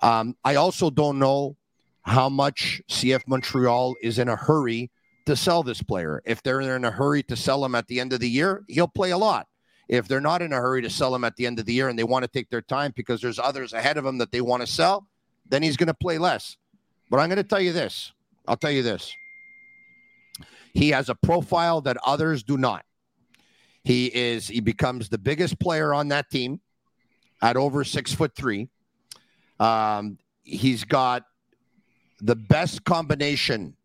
[0.00, 1.56] Um, I also don't know
[2.02, 4.90] how much CF Montreal is in a hurry
[5.26, 6.22] to sell this player.
[6.24, 8.88] If they're in a hurry to sell him at the end of the year, he'll
[8.88, 9.48] play a lot.
[9.88, 11.88] If they're not in a hurry to sell him at the end of the year
[11.88, 14.40] and they want to take their time because there's others ahead of him that they
[14.40, 15.06] want to sell,
[15.48, 16.56] then he's going to play less.
[17.10, 18.12] But I'm going to tell you this.
[18.48, 19.12] I'll tell you this.
[20.74, 22.84] He has a profile that others do not.
[23.86, 26.60] He is he becomes the biggest player on that team
[27.40, 28.68] at over six foot three.
[29.60, 31.22] Um, he's got
[32.20, 33.76] the best combination,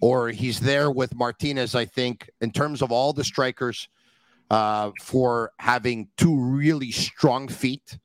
[0.00, 3.88] or he's there with Martinez, I think, in terms of all the strikers
[4.52, 7.98] uh, for having two really strong feet.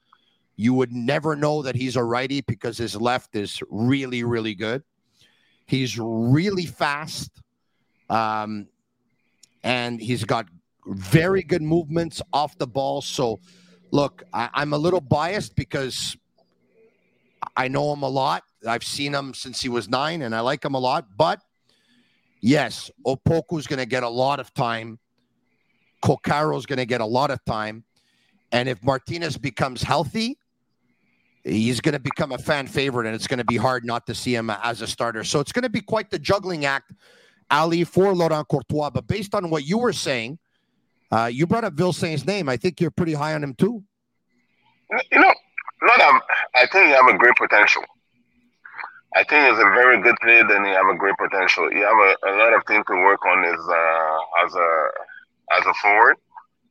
[0.55, 4.81] You would never know that he's a righty because his left is really, really good.
[5.67, 7.29] He's really fast.
[8.09, 8.69] Um,
[9.63, 10.47] and he's got
[10.87, 13.01] very good movements off the ball.
[13.01, 13.39] So
[13.91, 16.17] Look, I, I'm a little biased because
[17.55, 18.43] I know him a lot.
[18.67, 21.07] I've seen him since he was nine, and I like him a lot.
[21.15, 21.41] But
[22.41, 24.99] yes, Opoku's going to get a lot of time.
[26.01, 27.83] Coccaro's going to get a lot of time.
[28.51, 30.37] And if Martinez becomes healthy,
[31.43, 34.15] he's going to become a fan favorite, and it's going to be hard not to
[34.15, 35.23] see him as a starter.
[35.23, 36.93] So it's going to be quite the juggling act,
[37.49, 38.89] Ali, for Laurent Courtois.
[38.89, 40.39] But based on what you were saying,
[41.11, 42.49] uh, you brought up Vilsaint's name.
[42.49, 43.83] I think you're pretty high on him too.
[45.11, 45.33] You know,
[45.81, 46.21] not um,
[46.55, 47.83] I think you have a great potential.
[49.15, 50.45] I think he's a very good player.
[50.45, 51.71] and he have a great potential.
[51.71, 54.69] You have a, a lot of things to work on as uh, as a
[55.59, 56.17] as a forward,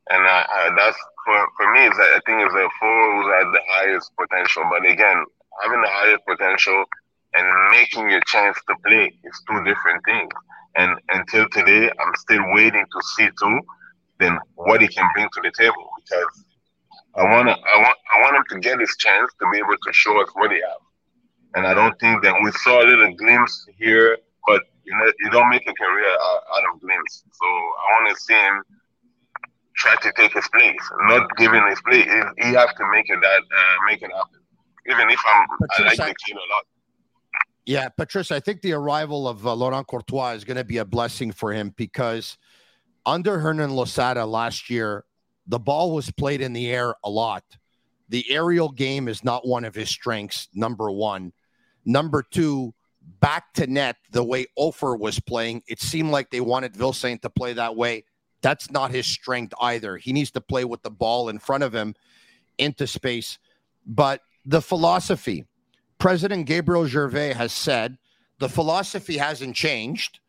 [0.09, 1.85] and uh, uh, that's for, for me.
[1.87, 4.63] Is I think it's a forward who has the highest potential.
[4.69, 5.25] But again,
[5.61, 6.85] having the highest potential
[7.33, 10.31] and making your chance to play is two different things.
[10.75, 13.59] And until today, I'm still waiting to see too,
[14.19, 16.45] then what he can bring to the table because
[17.15, 19.75] I want to, I want, I want him to get his chance to be able
[19.75, 20.81] to show us what he has.
[21.55, 25.29] And I don't think that we saw a little glimpse here, but you know, you
[25.31, 27.23] don't make a career out, of glimpse.
[27.31, 28.61] So I want to see him
[29.75, 30.75] try to take his place,
[31.07, 32.05] not giving his place.
[32.05, 34.41] He, he has to make it that uh, make it happen.
[34.89, 35.47] Even if I'm,
[35.79, 36.65] I like the kid a lot.
[37.65, 40.85] Yeah, Patrice, I think the arrival of uh, Laurent Courtois is going to be a
[40.85, 42.37] blessing for him because
[43.07, 45.05] under Hernan Losada last year,
[45.47, 47.43] the ball was played in the air a lot.
[48.09, 51.31] The aerial game is not one of his strengths, number one.
[51.85, 52.73] Number two,
[53.21, 57.29] back to net, the way Offor was playing, it seemed like they wanted Vilsaint to
[57.29, 58.03] play that way.
[58.41, 59.97] That's not his strength either.
[59.97, 61.95] He needs to play with the ball in front of him
[62.57, 63.39] into space.
[63.85, 65.45] But the philosophy,
[65.97, 67.97] President Gabriel Gervais has said
[68.39, 70.19] the philosophy hasn't changed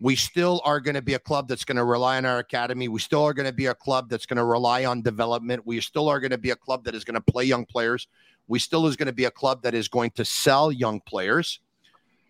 [0.00, 2.88] we still are going to be a club that's going to rely on our academy.
[2.88, 5.64] We still are going to be a club that's going to rely on development.
[5.64, 8.08] We still are going to be a club that is going to play young players.
[8.48, 11.60] We still is going to be a club that is going to sell young players.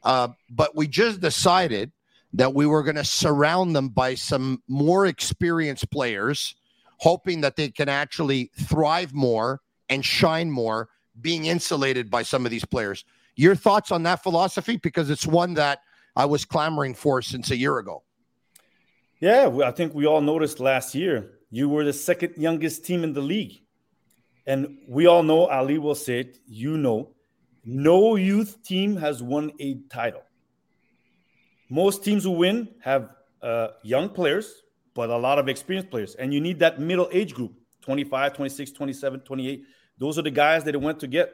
[0.02, 1.90] Uh, but we just decided
[2.34, 6.54] that we were going to surround them by some more experienced players,
[6.98, 10.90] hoping that they can actually thrive more and shine more,
[11.22, 13.04] being insulated by some of these players.
[13.36, 14.76] Your thoughts on that philosophy?
[14.76, 15.80] Because it's one that–
[16.16, 18.02] I was clamoring for since a year ago.
[19.20, 23.12] Yeah, I think we all noticed last year you were the second youngest team in
[23.12, 23.60] the league.
[24.46, 27.14] And we all know, Ali will say it, you know,
[27.64, 30.22] no youth team has won a title.
[31.70, 33.10] Most teams who win have
[33.42, 34.62] uh, young players,
[34.94, 36.14] but a lot of experienced players.
[36.14, 39.62] And you need that middle age group 25, 26, 27, 28.
[39.98, 41.32] Those are the guys that it went to get.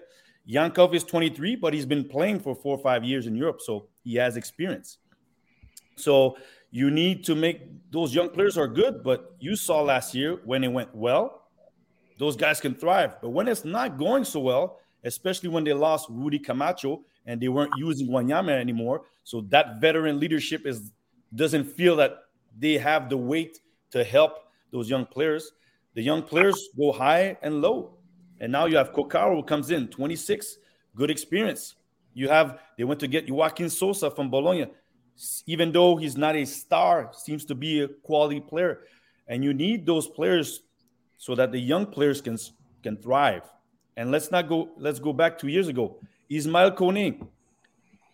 [0.49, 3.89] Yankov is 23, but he's been playing for four or five years in Europe, so
[4.03, 4.99] he has experience.
[5.97, 6.37] So
[6.71, 10.65] you need to make those young players are good, but you saw last year when
[10.65, 11.49] it went well,
[12.19, 13.21] those guys can thrive.
[13.21, 17.49] But when it's not going so well, especially when they lost Rudy Camacho and they
[17.49, 20.93] weren't using Wanyama anymore, so that veteran leadership is
[21.35, 22.25] doesn't feel that
[22.59, 23.61] they have the weight
[23.93, 24.33] to help
[24.73, 25.53] those young players.
[25.95, 27.99] The young players go high and low.
[28.41, 30.57] And now you have Coccaro who comes in, 26,
[30.97, 31.77] good experience.
[32.15, 34.67] You have they went to get Joaquin Sosa from Bologna,
[35.47, 38.81] even though he's not a star, seems to be a quality player.
[39.29, 40.63] And you need those players
[41.19, 42.39] so that the young players can
[42.83, 43.43] can thrive.
[43.97, 44.71] And let's not go.
[44.77, 46.01] Let's go back two years ago.
[46.29, 47.27] Ismail Kone,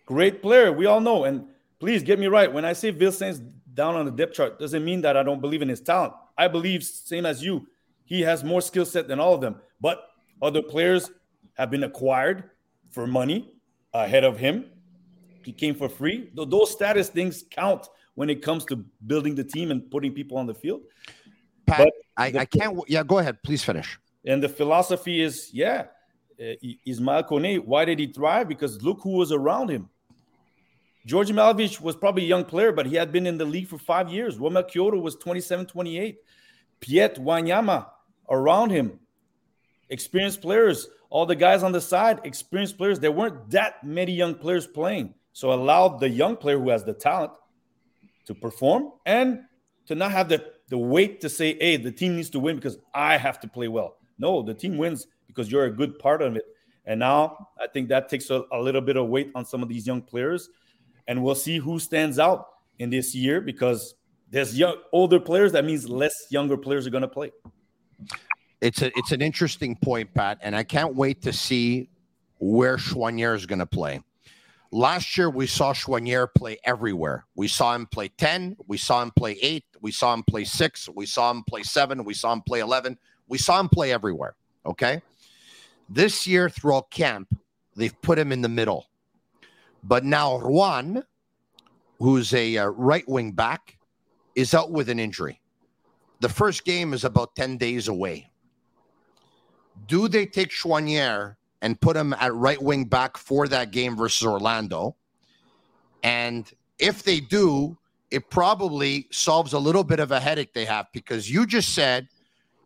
[0.05, 1.25] great player, we all know.
[1.25, 1.47] And
[1.79, 2.53] please get me right.
[2.53, 3.41] When I say Vilsaint's
[3.75, 6.15] down on the depth chart, doesn't mean that I don't believe in his talent.
[6.37, 7.67] I believe, same as you,
[8.05, 9.57] he has more skill set than all of them.
[9.81, 10.01] But
[10.43, 11.11] other players
[11.55, 12.51] have been acquired
[12.91, 13.55] for money
[13.95, 14.67] ahead of him.
[15.45, 16.31] He came for free.
[16.35, 20.47] Those status things count when it comes to building the team and putting people on
[20.47, 20.83] the field.
[21.67, 22.79] Pat, but I, the, I can't.
[22.89, 23.43] Yeah, go ahead.
[23.43, 23.99] Please finish.
[24.25, 25.85] And the philosophy is, yeah,
[26.41, 28.49] uh, Ismail Kone, why did he thrive?
[28.49, 29.89] Because look who was around him.
[31.07, 33.79] George Mihailovic was probably a young player, but he had been in the league for
[33.79, 34.39] five years.
[34.39, 36.19] Romel Quioto was 27, 28.
[36.81, 37.87] Piette Wanyama
[38.29, 38.99] around him
[39.91, 42.99] experienced players, all the guys on the side, experienced players.
[42.99, 45.15] There weren't that many young players playing.
[45.33, 47.33] So allowed the young player who has the talent
[48.27, 49.41] to perform and
[49.87, 52.79] to not have the, the weight to say, hey, the team needs to win because
[52.95, 53.97] I have to play well.
[54.19, 56.45] No, the team wins because you're a good part of it.
[56.87, 59.69] And now I think that takes a, a little bit of weight on some of
[59.69, 60.49] these young players.
[61.07, 63.95] And we'll see who stands out in this year because
[64.31, 65.53] there's young older players.
[65.53, 67.31] That means less younger players are going to play
[68.61, 71.89] it's a it's an interesting point, Pat, and I can't wait to see
[72.39, 74.01] where Choinière is going to play.
[74.73, 77.25] Last year, we saw Choinière play everywhere.
[77.35, 80.89] We saw him play 10, we saw him play 8, we saw him play 6,
[80.95, 82.99] we saw him play 7, we saw him play 11,
[83.29, 84.35] we saw him play everywhere.
[84.65, 85.01] Okay.
[85.89, 87.29] This year, throughout camp,
[87.77, 88.89] they've put him in the middle.
[89.85, 91.05] But now Ruan,
[92.01, 93.79] who's a uh, right wing back,
[94.35, 95.41] is out with an injury.
[96.21, 98.31] The first game is about 10 days away.
[99.87, 104.27] Do they take Choinière and put him at right wing back for that game versus
[104.27, 104.97] Orlando?
[106.03, 107.77] And if they do,
[108.11, 112.09] it probably solves a little bit of a headache they have because you just said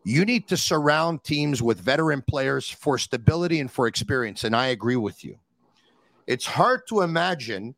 [0.03, 4.43] you need to surround teams with veteran players for stability and for experience.
[4.43, 5.37] And I agree with you.
[6.27, 7.75] It's hard to imagine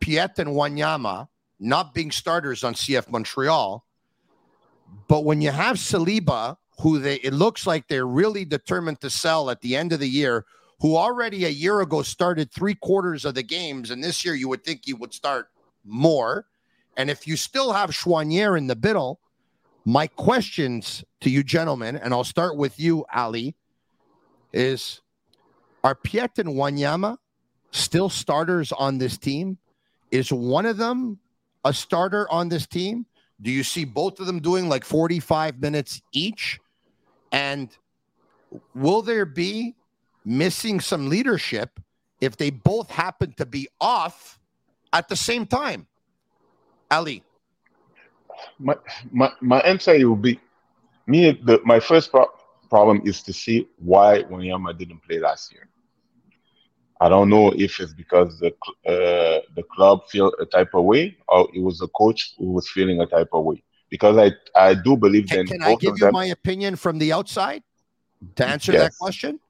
[0.00, 1.28] Piette and Wanyama
[1.60, 3.84] not being starters on CF Montreal.
[5.08, 9.50] But when you have Saliba, who they it looks like they're really determined to sell
[9.50, 10.44] at the end of the year,
[10.80, 14.48] who already a year ago started three quarters of the games, and this year you
[14.48, 15.48] would think he would start
[15.84, 16.46] more.
[16.96, 19.20] And if you still have Choinière in the middle,
[19.84, 23.54] my questions to you gentlemen, and I'll start with you, Ali,
[24.52, 25.00] is
[25.84, 27.16] are Piette and Wanyama
[27.70, 29.58] still starters on this team?
[30.10, 31.18] Is one of them
[31.64, 33.06] a starter on this team?
[33.40, 36.58] Do you see both of them doing like 45 minutes each?
[37.32, 37.76] And
[38.74, 39.74] will there be
[40.24, 41.80] missing some leadership
[42.20, 44.38] if they both happen to be off
[44.92, 45.86] at the same time?
[46.90, 47.22] Ali.
[48.58, 48.76] My
[49.10, 50.40] my, my answer will be
[51.06, 51.32] me.
[51.32, 52.30] The, my first pro-
[52.70, 55.68] problem is to see why Wanyama didn't play last year.
[57.00, 58.48] I don't know if it's because the
[58.86, 62.68] uh, the club feel a type of way, or it was the coach who was
[62.68, 63.62] feeling a type of way.
[63.90, 66.12] Because I I do believe Can, that can I give you them.
[66.12, 67.62] my opinion from the outside
[68.36, 68.82] to answer Yes.
[68.82, 69.40] that question?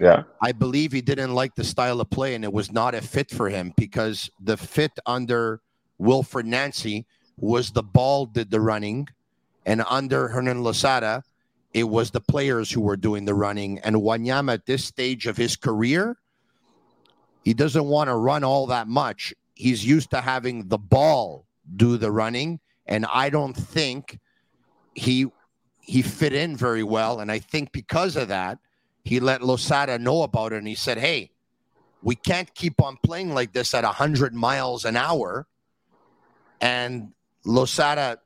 [0.00, 3.00] yeah, I believe he didn't like the style of play and it was not a
[3.00, 5.60] fit for him because the fit under
[6.00, 7.06] Wilfried Nancy
[7.38, 9.08] was the ball did the running,
[9.66, 11.22] and under Hernan Losada,
[11.72, 13.78] it was the players who were doing the running.
[13.80, 16.16] And Wanyama at this stage of his career,
[17.44, 19.34] he doesn't want to run all that much.
[19.54, 24.18] He's used to having the ball do the running, and I don't think
[24.94, 25.26] he
[25.80, 27.20] he fit in very well.
[27.20, 28.58] And I think because of that,
[29.04, 31.30] he let Losada know about it and he said, Hey,
[32.02, 35.46] we can't keep on playing like this at 100 miles an hour.
[36.60, 37.12] And
[37.44, 38.18] Losada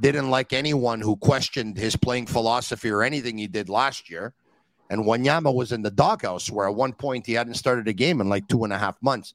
[0.00, 4.34] didn't like anyone who questioned his playing philosophy or anything he did last year.
[4.90, 8.20] And Wanyama was in the doghouse where at one point he hadn't started a game
[8.20, 9.34] in like two and a half months.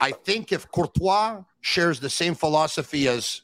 [0.00, 3.42] I think if Courtois shares the same philosophy as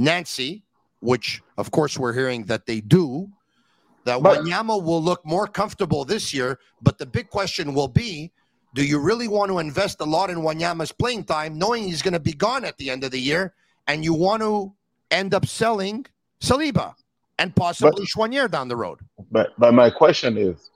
[0.00, 0.62] Nancy,
[1.00, 3.28] which of course we're hearing that they do,
[4.04, 6.58] that But- Wanyama will look more comfortable this year.
[6.82, 8.32] But the big question will be
[8.72, 12.14] do you really want to invest a lot in Wanyama's playing time, knowing he's going
[12.14, 13.52] to be gone at the end of the year,
[13.88, 14.72] and you want to
[15.10, 16.06] end up selling
[16.40, 16.94] Saliba
[17.40, 19.00] and possibly Choinière down the road?
[19.30, 20.70] but but my question is,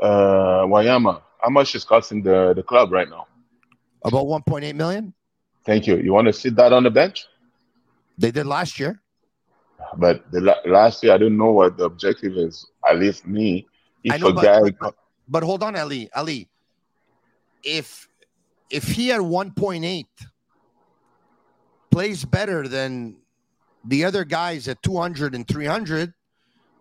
[0.00, 3.26] uh, Wanyama, how much is costing the the club right now?
[4.04, 5.12] About 1.8 million?
[5.66, 5.96] Thank you.
[5.98, 7.26] You want to sit that on the bench?
[8.20, 9.00] They did last year.
[9.96, 12.66] But the la- last year, I don't know what the objective is.
[12.88, 13.66] At least me,
[14.10, 14.94] I if know, a but- guy, but- but-
[15.28, 16.10] But hold on, Ali.
[16.14, 16.48] Ali,
[17.62, 18.08] if
[18.68, 20.06] if he had 1.8
[21.90, 23.16] plays better than
[23.84, 26.12] the other guys at 200 and 300,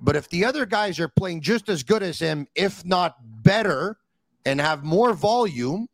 [0.01, 3.97] but if the other guys are playing just as good as him, if not better,
[4.45, 5.87] and have more volume,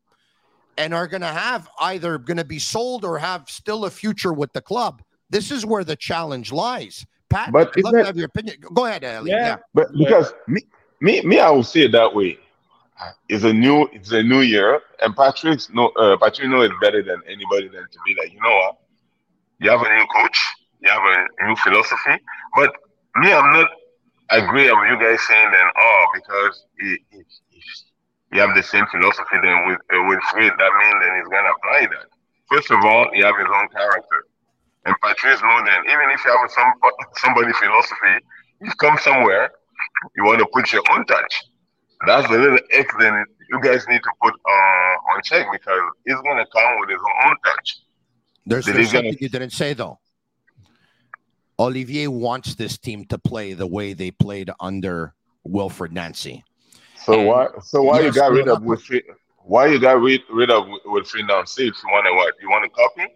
[0.78, 4.34] and are going to have either going to be sold or have still a future
[4.34, 5.02] with the club,
[5.36, 7.06] this is where the challenge lies.
[7.30, 8.56] Pat, But I'd love isn't to have your opinion.
[8.74, 9.32] Go ahead, Ali.
[9.32, 9.38] Yeah.
[9.48, 9.58] yeah.
[9.74, 10.06] but Yeah.
[10.08, 10.62] because me,
[11.02, 12.38] me, me, I will say it that way.
[13.28, 17.04] It's a new, it's a new year, and Patrick's no, uh, Patrick knows it better
[17.04, 18.78] than anybody than to be like, you know what?
[19.60, 20.38] You have a new coach,
[20.80, 22.16] you have a new philosophy,
[22.56, 22.72] but
[23.18, 23.70] me, I'm not
[24.30, 25.74] agree with you guys saying that.
[25.78, 27.84] Oh, because it, it, it-
[28.34, 31.52] you have the same philosophy then with uh, with Fred, that means then he's gonna
[31.58, 32.08] apply that.
[32.52, 34.20] First of all, he have his own character,
[34.86, 36.72] and Patrice know that even if you have some
[37.18, 38.26] somebody philosophy,
[38.62, 39.52] you come somewhere,
[40.16, 41.44] you want to put your own touch.
[42.06, 46.16] That's the little X then you guys need to put uh, on check because he's
[46.22, 47.78] gonna come with his own touch.
[48.46, 50.00] There's, Did there's he gonna- you didn't say though.
[51.58, 55.14] Olivier wants this team to play the way they played under
[55.48, 56.44] Wilfried Nancy.
[57.04, 57.48] So And why?
[57.64, 59.04] So why you got rid of not- Wilfried?
[59.48, 61.44] Why you got rid, rid of Wilfried now?
[61.46, 62.34] See if you want to what?
[62.42, 63.08] You want to copy,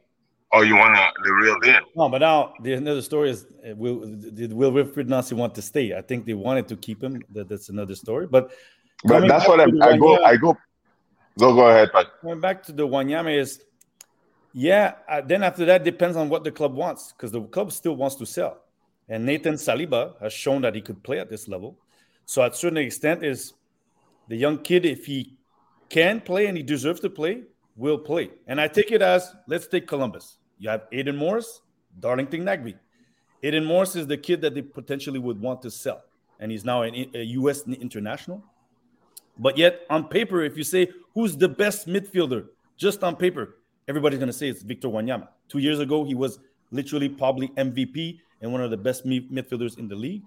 [0.51, 1.81] or you want to the real deal?
[1.95, 5.61] No, but now the another story is uh, will did Will Wilfried Nancy want to
[5.61, 5.95] stay?
[5.95, 7.21] I think they wanted to keep him.
[7.33, 8.27] That, that's another story.
[8.27, 8.51] But
[9.03, 10.17] But that's what to I'm, I go.
[10.17, 10.57] Wanyama- I go.
[11.37, 11.53] Go.
[11.55, 12.07] Go ahead, Pat.
[12.21, 13.63] Going back to the Wanyama is,
[14.53, 14.95] yeah.
[15.07, 18.15] Uh, then after that depends on what the club wants because the club still wants
[18.15, 18.57] to sell,
[19.07, 21.77] and Nathan Saliba has shown that he could play at this level.
[22.25, 23.53] So at certain extent, is
[24.27, 25.37] the young kid, if he
[25.89, 27.43] can play and he deserves to play,
[27.75, 28.31] will play.
[28.47, 30.38] And I take it as let's take Columbus.
[30.59, 31.61] You have Aidan Morris,
[31.99, 32.75] Darlington Nagbe.
[33.41, 36.03] Aidan Morris is the kid that they potentially would want to sell,
[36.39, 37.65] and he's now an, a U.S.
[37.65, 38.43] international.
[39.37, 43.55] But yet, on paper, if you say who's the best midfielder, just on paper,
[43.87, 45.29] everybody's going to say it's Victor Wanyama.
[45.47, 46.39] Two years ago, he was
[46.71, 50.23] literally probably MVP and one of the best midfielders in the league.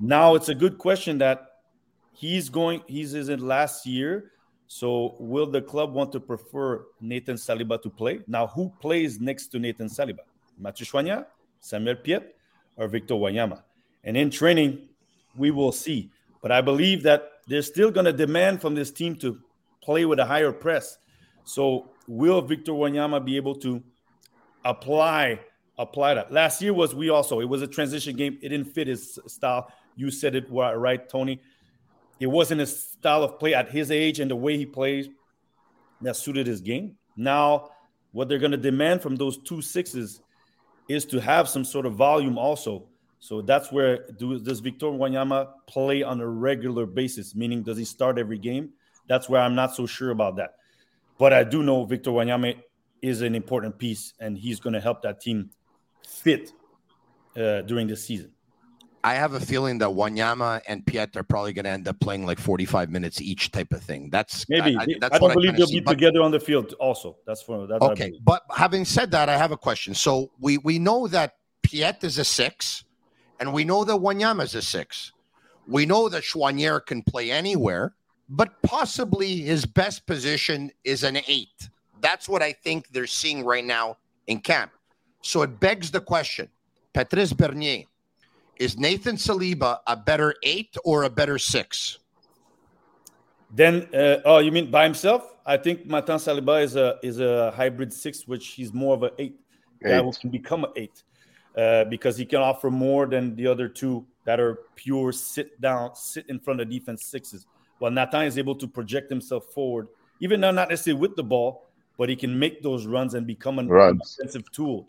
[0.00, 1.46] Now it's a good question that
[2.12, 4.32] he's going, he's in last year.
[4.66, 8.20] So will the club want to prefer Nathan Saliba to play?
[8.26, 10.20] Now, who plays next to Nathan Saliba?
[10.58, 11.26] Mathieu Choinière,
[11.60, 12.34] Samuel Piette,
[12.76, 13.62] or Victor Wanyama?
[14.04, 14.88] And in training,
[15.36, 16.10] we will see.
[16.42, 19.38] But I believe that they're still going to demand from this team to
[19.82, 20.98] play with a higher press.
[21.44, 23.82] So will Victor Wanyama be able to
[24.64, 25.40] apply
[25.78, 26.32] apply that?
[26.32, 28.38] Last year was we also it was a transition game.
[28.42, 29.70] It didn't fit his style.
[29.96, 31.40] You said it right, Tony.
[32.24, 35.10] It wasn't his style of play at his age and the way he plays
[36.00, 36.96] that suited his game.
[37.18, 37.68] Now,
[38.12, 40.22] what they're going to demand from those two sixes
[40.88, 42.86] is to have some sort of volume also.
[43.18, 47.34] So that's where do, does Victor Wanyama play on a regular basis?
[47.34, 48.70] Meaning, does he start every game?
[49.06, 50.54] That's where I'm not so sure about that.
[51.18, 52.56] But I do know Victor Wanyama
[53.02, 55.50] is an important piece, and he's going to help that team
[56.08, 56.54] fit
[57.36, 58.32] uh, during the season.
[59.04, 62.24] I have a feeling that Wanyama and Piette are probably going to end up playing
[62.26, 64.08] like 45 minutes each type of thing.
[64.10, 64.76] That's maybe.
[64.76, 66.74] I, that's I don't believe they'll be but, together on the field.
[66.80, 67.82] Also, that's for that.
[67.82, 69.94] Okay, but having said that, I have a question.
[69.94, 72.84] So we we know that Piette is a six.
[73.40, 75.12] And we know that Wanyama is a six.
[75.66, 77.94] We know that Choinière can play anywhere,
[78.28, 81.68] but possibly his best position is an eight.
[82.00, 83.96] That's what I think they're seeing right now
[84.26, 84.72] in camp.
[85.22, 86.48] So it begs the question
[86.92, 87.84] Patrice Bernier,
[88.58, 91.98] is Nathan Saliba a better eight or a better six?
[93.50, 95.34] Then, uh, oh, you mean by himself?
[95.46, 99.10] I think Nathan Saliba is a is a hybrid six, which he's more of an
[99.18, 99.40] eight.
[99.84, 99.90] eight.
[99.90, 101.02] That can become an eight.
[101.56, 105.94] Uh, because he can offer more than the other two that are pure sit down,
[105.94, 107.46] sit in front of defense sixes.
[107.78, 109.86] While Nathan is able to project himself forward,
[110.18, 113.60] even though not necessarily with the ball, but he can make those runs and become
[113.60, 114.18] an runs.
[114.18, 114.86] offensive tool.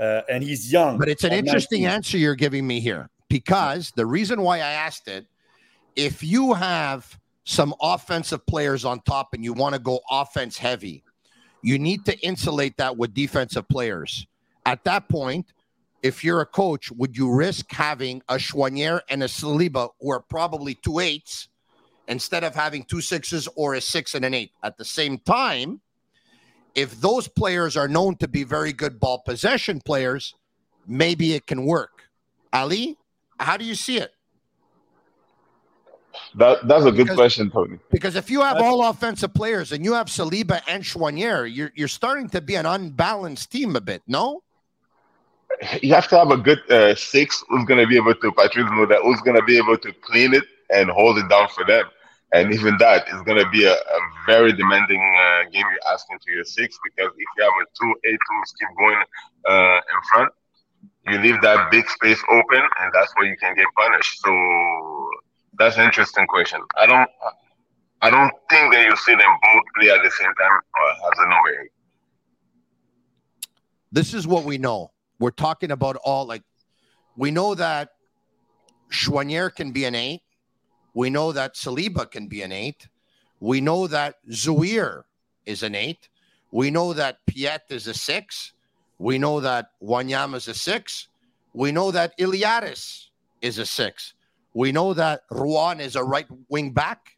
[0.00, 0.96] Uh, and he's young.
[0.96, 1.94] But it's an interesting 19.
[1.94, 5.26] answer you're giving me here because the reason why I asked it,
[5.94, 11.04] if you have some offensive players on top and you want to go offense heavy,
[11.62, 14.26] you need to insulate that with defensive players.
[14.64, 15.52] At that point,
[16.02, 20.20] if you're a coach, would you risk having a Choinière and a Saliba who are
[20.20, 21.48] probably two eights
[22.08, 24.52] instead of having two sixes or a six and an eight?
[24.62, 25.80] At the same time,
[26.74, 30.34] if those players are known to be very good ball possession players,
[30.86, 32.04] maybe it can work.
[32.52, 32.96] Ali,
[33.38, 34.12] how do you see it?
[36.36, 37.78] That that's a good because, question, Tony.
[37.90, 41.72] Because if you have that's, all offensive players and you have Saliba and Choinière, you're
[41.74, 44.42] you're starting to be an unbalanced team a bit, no?
[45.82, 48.70] you have to have a good uh, six who's going to be able to, Patrice
[48.70, 51.64] know that who's going to be able to clean it and hold it down for
[51.64, 51.84] them.
[52.32, 56.18] And even that is going to be a, a very demanding uh, game you're asking
[56.24, 59.02] to your six because if you have a two keep going
[59.48, 60.32] uh, in front,
[61.08, 64.20] you leave that big space open, and that's where you can get punished.
[64.20, 65.10] So
[65.58, 66.60] that's an interesting question.
[66.76, 67.10] I don't,
[68.00, 70.60] I don't think that you see them both play at the same time
[71.12, 71.70] as a number eight.
[73.90, 76.42] This is what we know we're talking about all like
[77.16, 77.90] we know that
[78.90, 80.22] Choinière can be an eight.
[80.94, 82.88] We know that Saliba can be an eight.
[83.40, 85.04] We know that Zouhir
[85.46, 86.08] is an eight.
[86.52, 88.52] We know that Piette is a six.
[88.98, 91.08] We know that Wanyama is a six.
[91.54, 93.06] We know that Iliadis
[93.40, 94.14] is a six.
[94.52, 97.16] We know that Ruan is a right wing back.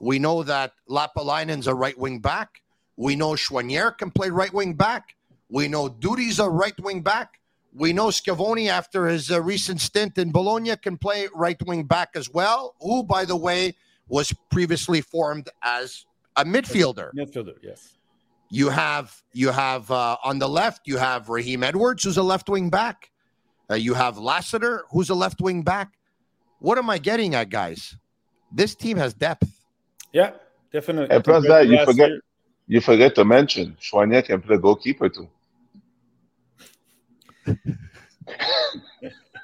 [0.00, 2.62] We know that Lappalainen's a right wing back.
[2.96, 5.14] We know Choinière can play right wing back.
[5.48, 7.40] We know Duty's a right wing back.
[7.76, 12.10] We know Schiavoni, after his uh, recent stint in Bologna, can play right wing back
[12.14, 13.74] as well, who, by the way,
[14.06, 16.06] was previously formed as
[16.36, 17.10] a midfielder.
[17.16, 17.94] Midfielder, yes.
[18.48, 22.48] You have you have uh, on the left you have Raheem Edwards, who's a left
[22.48, 23.10] wing back.
[23.68, 25.94] Uh, you have Lassiter, who's a left wing back.
[26.60, 27.96] What am I getting at, guys?
[28.52, 29.50] This team has depth.
[30.12, 30.32] Yeah,
[30.72, 31.12] definitely.
[31.12, 32.20] And plus that, you forget year.
[32.68, 35.28] you forget to mention Choinière can play goalkeeper too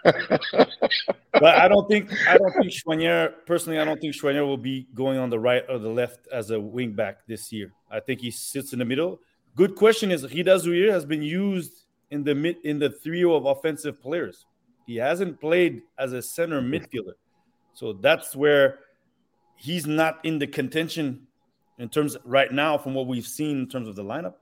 [0.03, 3.79] but I don't think I don't think Choinière personally.
[3.79, 6.59] I don't think Choinière will be going on the right or the left as a
[6.61, 7.73] wing back this year.
[7.91, 9.21] I think he sits in the middle.
[9.57, 13.47] Good question is Rida Zouhir has been used in the mid in the trio of
[13.47, 14.47] offensive players.
[14.87, 17.15] He hasn't played as a center midfielder.
[17.75, 18.81] So that's where
[19.57, 21.27] he's not in the contention
[21.79, 24.35] in terms right now from what we've seen in terms of the lineup.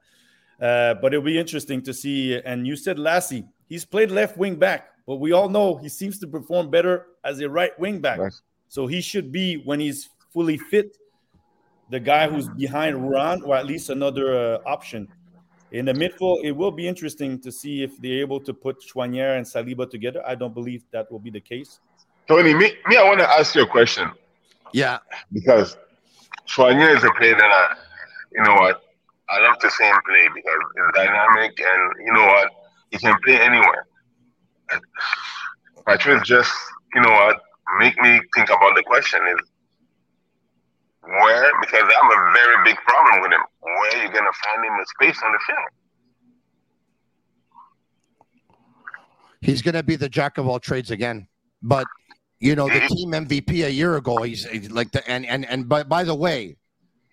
[0.61, 2.41] Uh, but it'll be interesting to see.
[2.45, 6.19] And you said Lassie, he's played left wing back, but we all know he seems
[6.21, 8.19] to perform better as a right wing back.
[8.19, 8.43] Nice.
[8.69, 10.97] So he should be when he's fully fit,
[11.91, 15.09] the guy who's behind Ruan, or at least another uh, option.
[15.71, 19.37] In the midfield, it will be interesting to see if they're able to put Choinière
[19.37, 20.23] and Saliba together.
[20.27, 21.81] I don't believe that will be the case.
[22.27, 24.11] Tony, me, me I want to ask you a question.
[24.73, 24.99] Yeah.
[25.33, 25.77] Because
[26.47, 27.77] Choinière is a player that I,
[28.33, 28.83] you know what,
[29.31, 32.51] I love to see him play because he's dynamic and you know what,
[32.91, 33.87] he can play anywhere.
[35.87, 36.53] Patrice just,
[36.95, 37.41] you know what,
[37.79, 39.39] make me think about the question is
[41.03, 43.41] where, because I have a very big problem with him.
[43.61, 45.59] Where are you going to find him a space on the field?
[49.41, 51.29] He's going to be the jack of all trades again.
[51.63, 51.87] But
[52.41, 55.69] you know, the team MVP a year ago, he's, he's like the and and and
[55.69, 56.57] by by the way,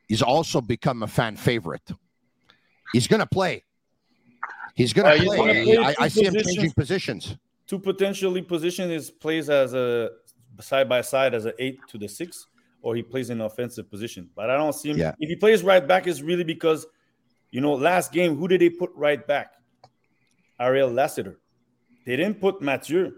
[0.07, 1.91] he's also become a fan favorite.
[2.92, 3.64] He's going to play.
[4.76, 5.38] He's going to play.
[5.66, 7.38] play I, I see him changing positions.
[7.68, 10.12] To potentially position his plays as a
[10.60, 12.48] side by side as an eight to the six,
[12.82, 14.30] or he plays in an offensive position.
[14.36, 14.98] But I don't see him.
[14.98, 15.14] Yeah.
[15.20, 16.86] If he plays right back, is really because,
[17.52, 19.54] you know, last game, who did they put right back?
[20.60, 21.40] Ariel Lassiter.
[22.06, 23.14] They didn't put Mathieu.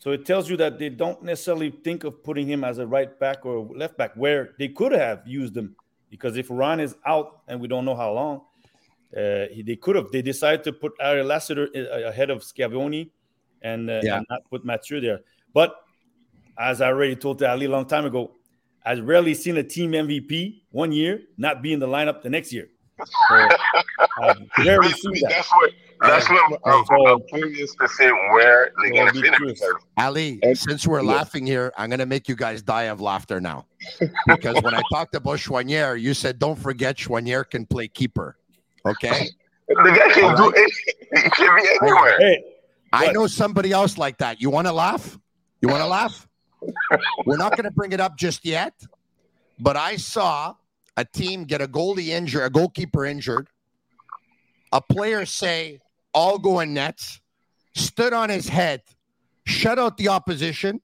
[0.00, 3.18] So it tells you that they don't necessarily think of putting him as a right
[3.20, 5.76] back or left back, where they could have used him.
[6.10, 8.40] Because if Ruan is out and we don't know how long,
[9.16, 10.10] uh, they could have.
[10.10, 13.10] They decided to put Ariel Lassiter uh, ahead of Schiavoni
[13.62, 14.18] and, uh, yeah.
[14.18, 15.20] and not put Mathieu there.
[15.52, 15.74] But
[16.58, 18.32] as I already told Ali a long time ago,
[18.84, 22.52] I've rarely seen a team MVP one year not be in the lineup the next
[22.52, 22.68] year.
[23.28, 23.48] So,
[24.22, 25.30] I've rarely seen that.
[25.30, 29.58] That's what that's what I'm, so, I'm curious to see where they're going to finish.
[29.98, 31.12] Ali, and, since we're yeah.
[31.12, 33.66] laughing here, I'm going to make you guys die of laughter now.
[34.26, 38.38] Because when I talked about Choinière, you said, don't forget Choinière can play keeper.
[38.86, 39.28] Okay?
[39.68, 40.72] the guy can do it.
[41.22, 42.18] He can be anywhere.
[42.18, 42.44] Hey,
[42.92, 44.40] I know somebody else like that.
[44.40, 45.18] You want to laugh?
[45.60, 46.26] You want to laugh?
[47.24, 48.74] we're not going to bring it up just yet,
[49.58, 50.54] but I saw
[50.96, 53.48] a team get a goalie injured, a goalkeeper injured,
[54.72, 55.80] a player say,
[56.12, 57.20] all going nets,
[57.74, 58.82] stood on his head,
[59.44, 60.80] shut out the opposition,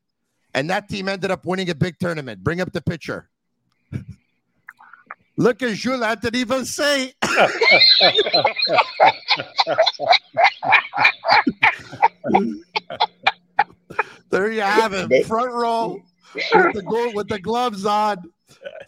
[0.55, 2.43] and that team ended up winning a big tournament.
[2.43, 3.29] Bring up the picture.
[5.37, 7.13] Look at Jules I didn't even say.
[14.31, 16.03] there you have it, front row
[16.35, 18.17] with the goal, with the gloves on,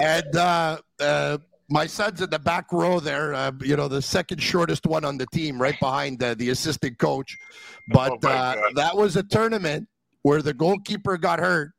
[0.01, 1.38] and uh, uh,
[1.68, 3.34] my son's in the back row there.
[3.34, 6.99] Uh, you know, the second shortest one on the team, right behind uh, the assistant
[6.99, 7.36] coach.
[7.88, 9.86] But oh uh, that was a tournament
[10.22, 11.72] where the goalkeeper got hurt,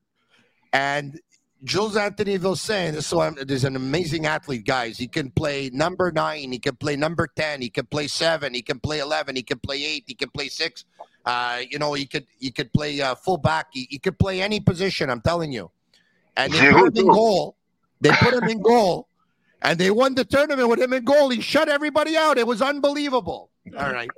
[0.74, 1.20] and
[1.64, 4.98] Jules Anthony Vilsaint is so is an amazing athlete, guys.
[4.98, 8.62] He can play number nine, he can play number ten, he can play seven, he
[8.62, 10.86] can play eleven, he can play eight, he can play six.
[11.26, 13.68] Uh, you know, he could he could play uh, fullback.
[13.72, 15.10] He, he could play any position.
[15.10, 15.70] I'm telling you.
[16.38, 17.56] And they put him in goal.
[18.00, 19.10] They put him in goal
[19.62, 21.30] and they won the tournament with him in goal.
[21.30, 22.38] He shut everybody out.
[22.38, 23.50] It was unbelievable.
[23.78, 24.10] All right,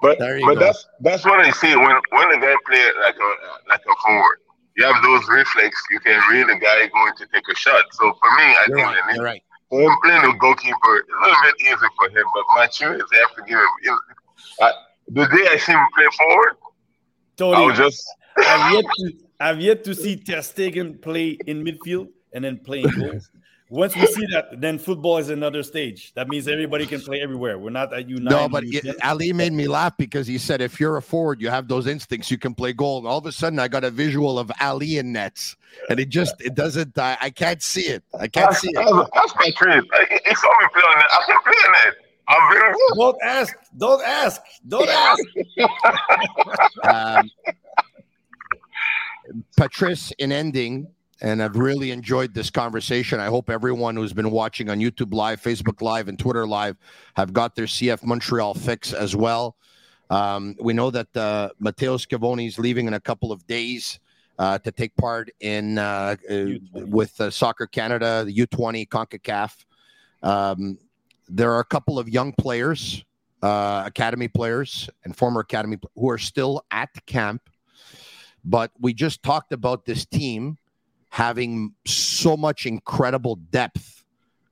[0.00, 0.54] but but go.
[0.56, 4.38] that's that's what I see when when the guy play like a like a forward.
[4.76, 5.76] You have those reflex.
[5.90, 7.84] You can read the guy going to take a shot.
[7.92, 9.42] So for me, I you're think right, that right.
[9.68, 12.26] when playing the goalkeeper, it's a little bit easy for him.
[12.34, 13.98] But my choice, they have to give him.
[14.60, 14.72] I, uh,
[15.08, 16.56] the day I see him play forward,
[17.36, 18.04] Tony, I'll just.
[18.36, 22.88] I've yet to I've yet to see Ter Stegen play in midfield and then playing
[22.88, 23.30] goals.
[23.74, 26.12] Once we see that, then football is another stage.
[26.14, 27.58] That means everybody can play everywhere.
[27.58, 28.30] We're not at United.
[28.30, 31.50] No, but it, Ali made me laugh because he said, if you're a forward, you
[31.50, 32.98] have those instincts, you can play goal.
[32.98, 35.56] And all of a sudden, I got a visual of Ali in nets,
[35.90, 36.96] and it just it doesn't.
[36.96, 38.04] I, I can't see it.
[38.16, 39.08] I can't see it.
[39.12, 39.84] That's my truth.
[40.24, 41.06] He saw me playing it.
[41.12, 41.94] I can play it.
[42.28, 42.94] I'm very good.
[42.96, 43.56] Don't ask.
[43.76, 44.42] Don't ask.
[44.68, 45.24] Don't ask.
[47.24, 47.30] um,
[49.56, 50.86] Patrice, in ending,
[51.24, 53.18] and I've really enjoyed this conversation.
[53.18, 56.76] I hope everyone who's been watching on YouTube Live, Facebook Live, and Twitter Live
[57.16, 59.56] have got their CF Montreal fix as well.
[60.10, 64.00] Um, we know that uh, Matteo Schiavoni is leaving in a couple of days
[64.38, 66.44] uh, to take part in uh, uh
[66.74, 69.64] with uh, Soccer Canada, the U20, CONCACAF.
[70.22, 70.76] Um,
[71.26, 73.02] there are a couple of young players,
[73.42, 77.48] uh, academy players, and former academy who are still at camp.
[78.44, 80.58] But we just talked about this team
[81.14, 84.02] having so much incredible depth,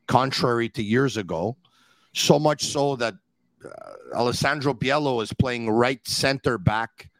[0.06, 1.56] contrary to years ago.
[2.14, 3.14] So much so that
[3.64, 3.68] uh,
[4.14, 7.10] Alessandro Biello is playing right center back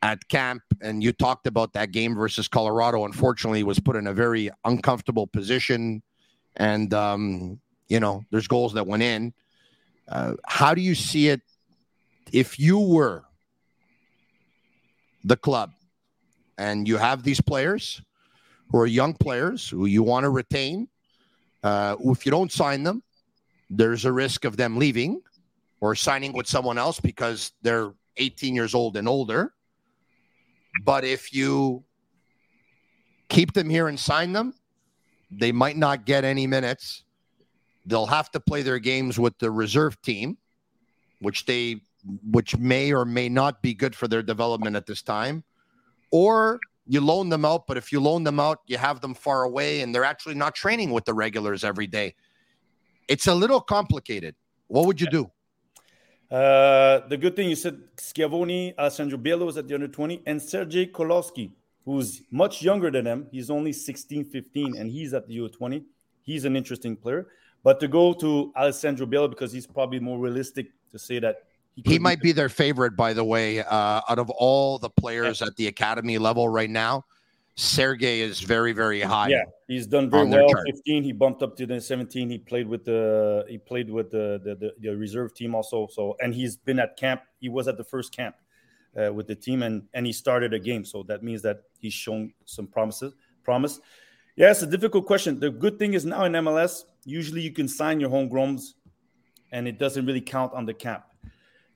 [0.00, 3.04] at camp, and you talked about that game versus Colorado.
[3.04, 6.02] Unfortunately, was put in a very uncomfortable position,
[6.56, 7.60] and um,
[7.90, 9.34] you know there's goals that went in.
[10.08, 11.42] Uh, how do you see it
[12.32, 13.24] if you were
[15.22, 15.70] the club
[16.56, 18.00] and you have these players
[18.70, 20.88] who are young players who you want to retain?
[21.62, 23.02] Uh, if you don't sign them,
[23.68, 25.20] there's a risk of them leaving
[25.80, 29.52] or signing with someone else because they're 18 years old and older.
[30.84, 31.84] But if you
[33.28, 34.54] keep them here and sign them,
[35.30, 37.04] they might not get any minutes.
[37.86, 40.36] They'll have to play their games with the reserve team,
[41.20, 41.82] which they
[42.30, 45.44] which may or may not be good for their development at this time.
[46.10, 46.58] Or
[46.90, 49.82] you loan them out, but if you loan them out, you have them far away
[49.82, 52.16] and they're actually not training with the regulars every day.
[53.06, 54.34] It's a little complicated.
[54.66, 55.30] What would you do?
[56.32, 60.42] Uh, the good thing you said Schiavoni, Alessandro Biello was at the under 20, and
[60.42, 61.52] Sergei Kolowski,
[61.84, 63.28] who's much younger than them.
[63.30, 65.84] He's only 16, 15, and he's at the U20.
[66.22, 67.28] He's an interesting player.
[67.62, 71.44] But to go to Alessandro Biello, because he's probably more realistic to say that
[71.76, 75.40] he, he might be their favorite, by the way, uh, out of all the players
[75.40, 75.46] yeah.
[75.48, 77.04] at the academy level right now.
[77.56, 79.28] Sergey is very, very high.
[79.28, 80.48] Yeah, he's done very well.
[80.66, 82.30] 15, he bumped up to the 17.
[82.30, 85.86] He played with the he played with the, the the, the reserve team also.
[85.90, 87.22] So and he's been at camp.
[87.38, 88.36] He was at the first camp
[88.96, 90.84] uh, with the team and and he started a game.
[90.84, 93.14] So that means that he's shown some promises.
[93.42, 93.80] Promise.
[94.36, 95.38] Yeah, it's a difficult question.
[95.38, 98.74] The good thing is now in MLS, usually you can sign your homegrowns,
[99.52, 101.09] and it doesn't really count on the cap.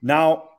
[0.04, 0.50] Now,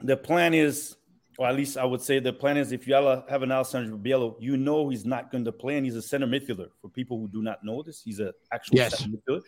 [0.00, 0.96] the plan is
[1.38, 4.36] or at least I would say the plan is if you have an Alessandro Biello,
[4.38, 6.68] you know he's not going to play, and he's a center midfielder.
[6.80, 8.98] For people who do not know this, he's an actual yes.
[8.98, 9.42] center midfielder,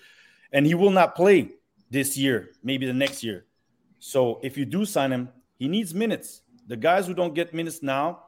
[0.53, 1.51] and he will not play
[1.91, 3.45] this year, maybe the next year.
[4.01, 6.43] So if you do sign him, he needs minutes.
[6.67, 8.25] The guys who don't get minutes now,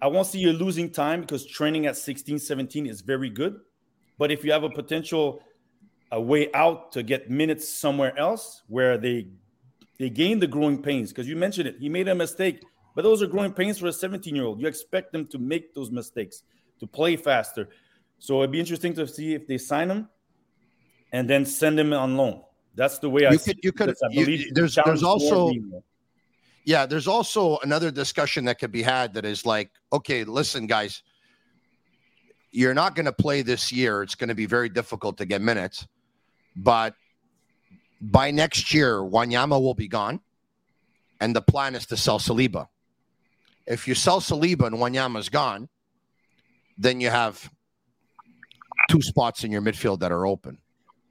[0.00, 3.58] I won't see you losing time because training at 16, 17 is very good.
[4.18, 5.42] But if you have a potential
[6.12, 9.28] a way out to get minutes somewhere else where they
[9.98, 12.62] they gain the growing pains, because you mentioned it, he made a mistake
[12.94, 14.60] but those are growing pains for a 17 year old.
[14.60, 16.42] You expect them to make those mistakes,
[16.80, 17.68] to play faster.
[18.18, 20.08] So it'd be interesting to see if they sign him
[21.12, 22.42] and then send him on loan.
[22.74, 23.94] That's the way you I could, you could.
[24.10, 25.52] You, there's there's also
[26.64, 31.02] yeah, there's also another discussion that could be had that is like, okay, listen, guys,
[32.52, 34.02] you're not going to play this year.
[34.02, 35.86] It's going to be very difficult to get minutes,
[36.56, 36.94] but
[38.10, 40.20] by next year, Wanyama will be gone,
[41.20, 42.68] and the plan is to sell Saliba.
[43.66, 45.68] If you sell Saliba and Wanyama's gone,
[46.76, 47.50] then you have
[48.90, 50.58] two spots in your midfield that are open.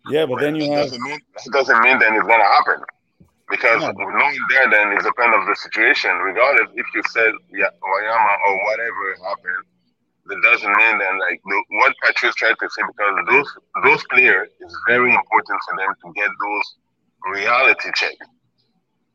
[0.09, 0.91] Yeah, but then you have.
[0.91, 2.85] Doesn't mean, that doesn't mean then it's going to happen.
[3.49, 3.91] Because yeah.
[3.97, 6.11] knowing there then is a kind of the situation.
[6.17, 9.65] Regardless if you said yeah, Wanyama or whatever happened,
[10.27, 13.49] that doesn't mean then like the, what Patrice tried to say because those
[13.83, 16.75] those players is very important for them to get those
[17.31, 18.15] reality check.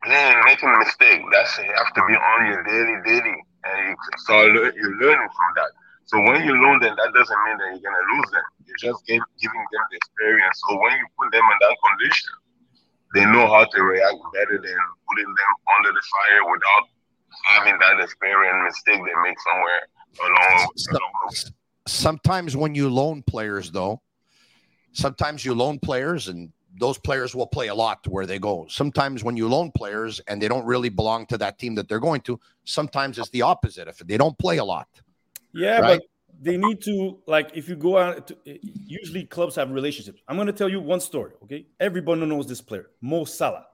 [0.04, 3.96] playing, making a mistake, that's you have to be on your daily, daily, and you
[4.18, 5.70] start you're learning from that.
[6.06, 8.46] So when you learn them, that doesn't mean that you're gonna lose them.
[8.64, 10.56] You're just giving them the experience.
[10.68, 12.32] So when you put them in that condition,
[13.14, 14.78] they know how to react better than
[15.09, 16.84] putting them under the fire without
[17.44, 19.80] having that experience mistake they make somewhere
[20.24, 21.34] along, along.
[21.86, 24.00] Sometimes when you loan players, though,
[24.92, 28.66] sometimes you loan players and those players will play a lot to where they go.
[28.68, 32.01] Sometimes when you loan players and they don't really belong to that team that they're
[32.01, 34.89] going to, sometimes it's the opposite if they don't play a lot.
[35.53, 36.01] Yeah, right?
[36.01, 36.03] but
[36.41, 38.29] they need to like if you go out.
[38.29, 40.20] To, eh, usually, clubs have relationships.
[40.29, 41.33] I'm going to tell you one story.
[41.45, 43.66] Okay, everybody knows this player, Mo Salah.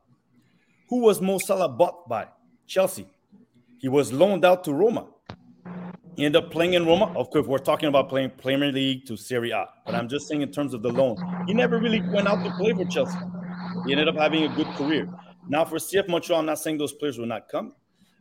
[0.89, 2.29] Who was Mo Salah bought by?
[2.67, 3.07] Chelsea.
[3.79, 5.07] He was loaned out to Roma.
[6.17, 7.07] He ended up playing in Roma.
[7.17, 10.43] Of course, we're talking about playing Premier League to Serie A, but I'm just saying
[10.43, 13.19] in terms of the loan, he never really went out to play for Chelsea.
[13.85, 15.09] He ended up having a good career.
[15.49, 17.75] Now for CF Montreal, I'm not saying those players will not come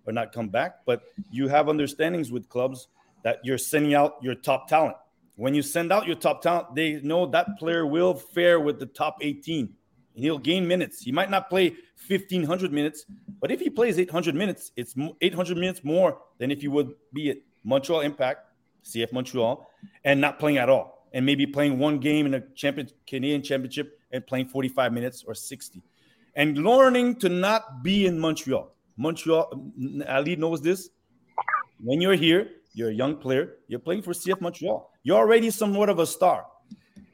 [0.08, 2.88] or not come back, but you have understandings with clubs
[3.24, 4.96] that you're sending out your top talent.
[5.36, 8.88] When you send out your top talent, they know that player will fare with the
[8.88, 9.72] top 18
[10.16, 11.02] and he'll gain minutes.
[11.02, 11.76] He might not play
[12.08, 13.06] 1500 minutes,
[13.40, 17.30] but if he plays 800 minutes, it's 800 minutes more than if you would be
[17.30, 18.48] at Montreal Impact,
[18.84, 19.68] CF Montreal,
[20.04, 24.00] and not playing at all, and maybe playing one game in a champion Canadian Championship
[24.12, 25.82] and playing 45 minutes or 60,
[26.36, 28.74] and learning to not be in Montreal.
[28.98, 29.72] Montreal,
[30.08, 30.90] Ali knows this.
[31.80, 33.56] When you're here, you're a young player.
[33.68, 34.90] You're playing for CF Montreal.
[35.04, 36.46] You're already somewhat of a star,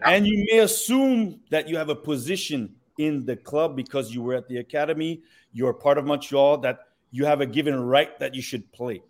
[0.05, 4.35] and you may assume that you have a position in the club because you were
[4.35, 5.23] at the academy.
[5.53, 6.57] You're part of Montreal.
[6.57, 6.79] That
[7.11, 9.01] you have a given right that you should play.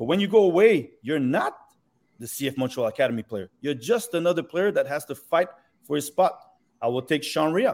[0.00, 1.58] But when you go away, you're not
[2.18, 3.50] the CF Montreal Academy player.
[3.60, 5.48] You're just another player that has to fight
[5.82, 6.40] for his spot.
[6.80, 7.72] I will take Sean Rea,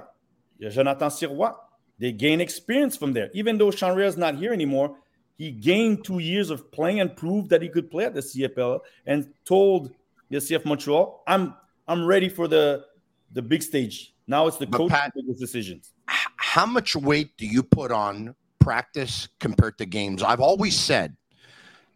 [0.60, 1.54] Jonathan Sirois.
[2.00, 3.30] They gain experience from there.
[3.32, 4.96] Even though Sean Rea is not here anymore,
[5.38, 8.80] he gained two years of playing and proved that he could play at the CPL
[9.06, 9.92] and told
[10.28, 11.54] the CF Montreal, I'm
[11.86, 12.86] I'm ready for the
[13.30, 14.14] the big stage.
[14.26, 15.92] Now it's the coach Pat, make decisions.
[16.08, 20.24] How much weight do you put on practice compared to games?
[20.24, 21.16] I've always said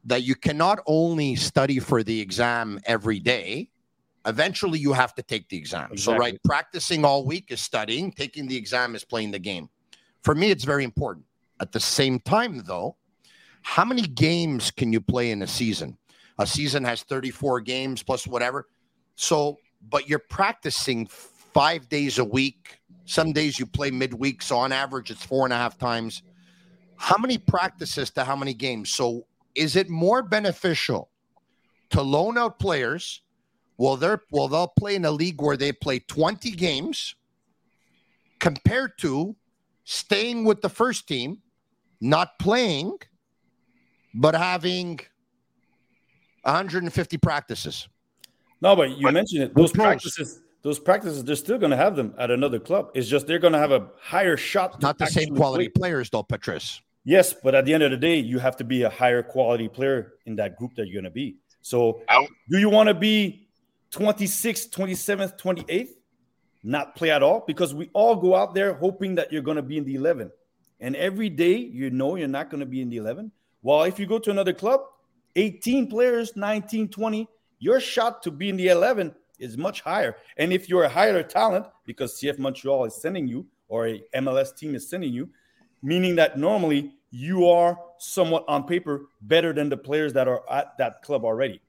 [0.05, 3.71] that you cannot only study for the exam every day.
[4.27, 5.91] Eventually, you have to take the exam.
[5.93, 5.99] Exactly.
[5.99, 9.69] So, right, practicing all week is studying, taking the exam is playing the game.
[10.23, 11.27] For me, it's very important.
[11.61, 12.97] At the same time, though,
[13.63, 15.99] how many games can you play in a season?
[16.39, 18.67] A season has 34 games plus whatever.
[19.17, 22.81] So, but you're practicing five days a week.
[23.05, 24.43] Some days you play midweek.
[24.43, 26.23] So, on average, it's four and a half times.
[26.97, 28.91] How many practices to how many games?
[28.91, 31.11] So, is it more beneficial
[31.91, 33.23] to loan out players?
[33.77, 37.15] Well, they're well, they'll play in a league where they play 20 games
[38.39, 39.37] compared to
[39.85, 41.39] staying with the first team,
[42.01, 42.99] not playing,
[44.15, 45.01] but having
[46.43, 47.89] 150 practices.
[48.61, 49.55] No, but you but mentioned it.
[49.55, 52.91] Those practices, those practices, they're still going to have them at another club.
[52.95, 54.83] It's just they're going to have a higher shot.
[54.83, 55.81] Not the same quality play.
[55.81, 56.83] players, though, Patrice.
[57.05, 59.69] Yes, but at the end of the day, you have to be a higher quality
[59.69, 61.37] player in that group that you're going to be.
[61.63, 62.03] So,
[62.51, 63.49] do you want to be
[63.93, 65.91] 26th, 27th, 28th?
[66.63, 67.45] Not play at all?
[67.47, 70.31] Because we all go out there hoping that you're going to be in the 11.
[70.81, 73.33] And every day you know you're not going to be in the 11.
[73.63, 74.83] Well, if you go to another club,
[75.37, 77.29] 18 players, 19, 20,
[77.59, 80.17] your shot to be in the 11 is much higher.
[80.37, 84.57] And if you're a higher talent, because CF Montreal is sending you or a MLS
[84.57, 85.29] team is sending you,
[85.83, 90.77] meaning that normally you are somewhat on paper better than the players that are at
[90.79, 91.61] that club already.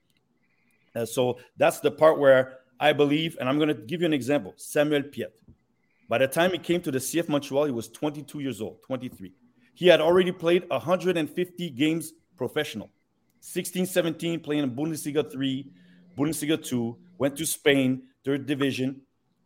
[0.96, 4.14] And so that's the part where I believe, and I'm going to give you an
[4.14, 5.40] example Samuel Piette.
[6.10, 9.34] By the time he came to the CF Montreal, he was 22 years old, 23.
[9.74, 12.90] He had already played 150 games professional,
[13.40, 15.72] 16, 17 playing in Bundesliga 3,
[16.18, 19.02] Bundesliga 2, went to Spain, third division,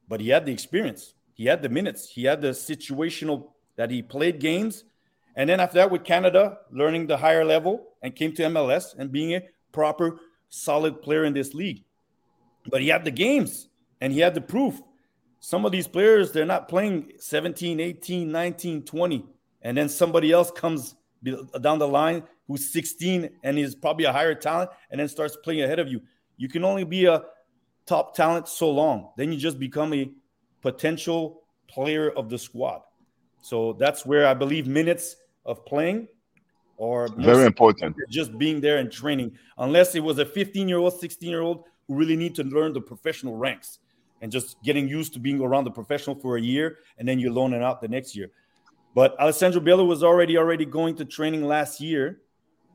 [0.08, 1.14] but he had the experience.
[1.34, 2.10] He had the minutes.
[2.10, 4.84] He had the situational that he played games.
[5.36, 9.12] And then after that, with Canada, learning the higher level and came to MLS and
[9.12, 10.20] being a proper,
[10.50, 11.84] solid player in this league.
[12.70, 13.68] But he had the games
[14.02, 14.82] and he had the proof.
[15.40, 19.26] Some of these players, they're not playing 17, 18, 19, 20.
[19.62, 20.96] And then somebody else comes
[21.60, 25.62] down the line who's 16 and is probably a higher talent and then starts playing
[25.62, 26.02] ahead of you.
[26.38, 27.24] You can only be a
[27.86, 29.10] top talent so long.
[29.18, 30.12] Then you just become a
[30.62, 32.82] potential player of the squad.
[33.46, 36.08] So that's where I believe minutes of playing
[36.78, 37.96] or very important.
[38.10, 41.66] Just being there and training, unless it was a 15 year old, 16 year old
[41.88, 43.78] who really need to learn the professional ranks
[44.22, 47.32] and just getting used to being around the professional for a year and then you
[47.32, 48.32] loan it out the next year.
[48.96, 52.22] But Alessandro Biello was already already going to training last year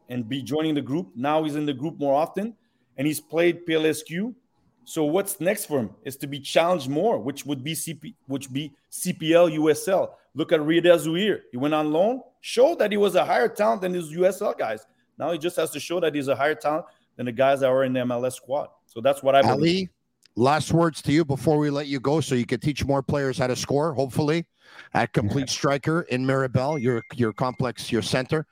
[0.09, 1.09] and be joining the group.
[1.17, 2.55] Now he's in the group more often
[2.97, 4.37] and he's played PLSQ
[4.85, 8.53] so what's next for him is to be challenged more, which would be CP, which
[8.53, 10.11] be CPL USL.
[10.35, 11.41] Look at Rida Zouhir.
[11.51, 14.87] He went on loan, showed that he was a higher talent than his USL guys.
[15.19, 17.69] Now he just has to show that he's a higher talent than the guys that
[17.69, 18.69] are in the MLS squad.
[18.87, 19.59] So that's what I believe.
[19.59, 19.89] Ali,
[20.37, 23.39] last words to you before we let you go, so you can teach more players
[23.39, 23.93] how to score.
[23.93, 24.47] Hopefully,
[24.95, 28.47] at complete striker in Mirabel, your your complex, your center.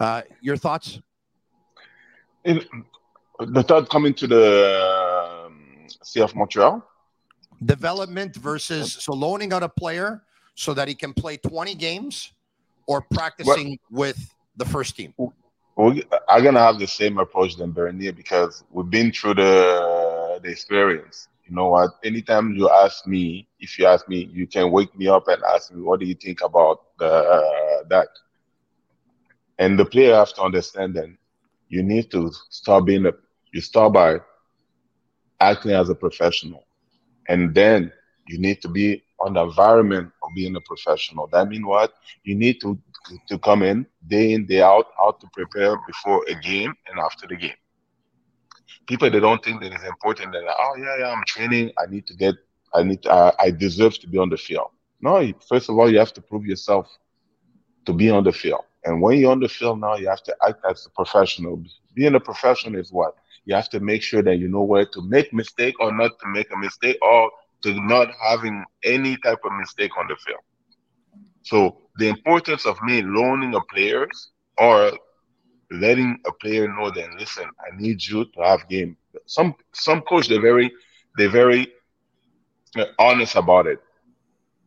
[0.00, 1.00] Uh, your thoughts?
[2.44, 2.64] In,
[3.38, 5.11] the thought coming to the
[5.98, 6.84] CF Montreal.
[7.64, 10.22] Development versus so loaning out a player
[10.54, 12.32] so that he can play 20 games
[12.86, 15.14] or practicing with the first team.
[15.76, 20.50] We are gonna have the same approach than Bernier because we've been through the the
[20.50, 21.28] experience.
[21.46, 21.90] You know what?
[22.04, 25.72] Anytime you ask me, if you ask me, you can wake me up and ask
[25.72, 28.08] me, what do you think about the, uh, that?
[29.58, 31.08] And the player has to understand that
[31.68, 33.12] you need to start being a.
[33.52, 34.20] You start by
[35.42, 36.64] acting as a professional.
[37.28, 37.92] And then
[38.28, 41.28] you need to be on the environment of being a professional.
[41.32, 41.92] That means what?
[42.24, 42.78] You need to
[43.28, 47.26] to come in day in, day out, how to prepare before a game and after
[47.26, 47.58] the game.
[48.86, 52.06] People they don't think that it's important that oh yeah, yeah, I'm training, I need
[52.06, 52.36] to get
[52.74, 54.70] I need to, I deserve to be on the field.
[55.00, 56.88] No, first of all, you have to prove yourself
[57.86, 58.64] to be on the field.
[58.84, 61.62] And when you're on the field now, you have to act as a professional.
[61.94, 63.14] Being a professional is what?
[63.44, 66.26] you have to make sure that you know where to make mistake or not to
[66.28, 67.30] make a mistake or
[67.62, 70.40] to not having any type of mistake on the field.
[71.42, 74.92] So the importance of me loaning a players or
[75.70, 78.96] letting a player know that listen, I need you to have game.
[79.26, 80.70] Some some coach they're very
[81.16, 81.68] they're very
[82.78, 83.78] uh, honest about it.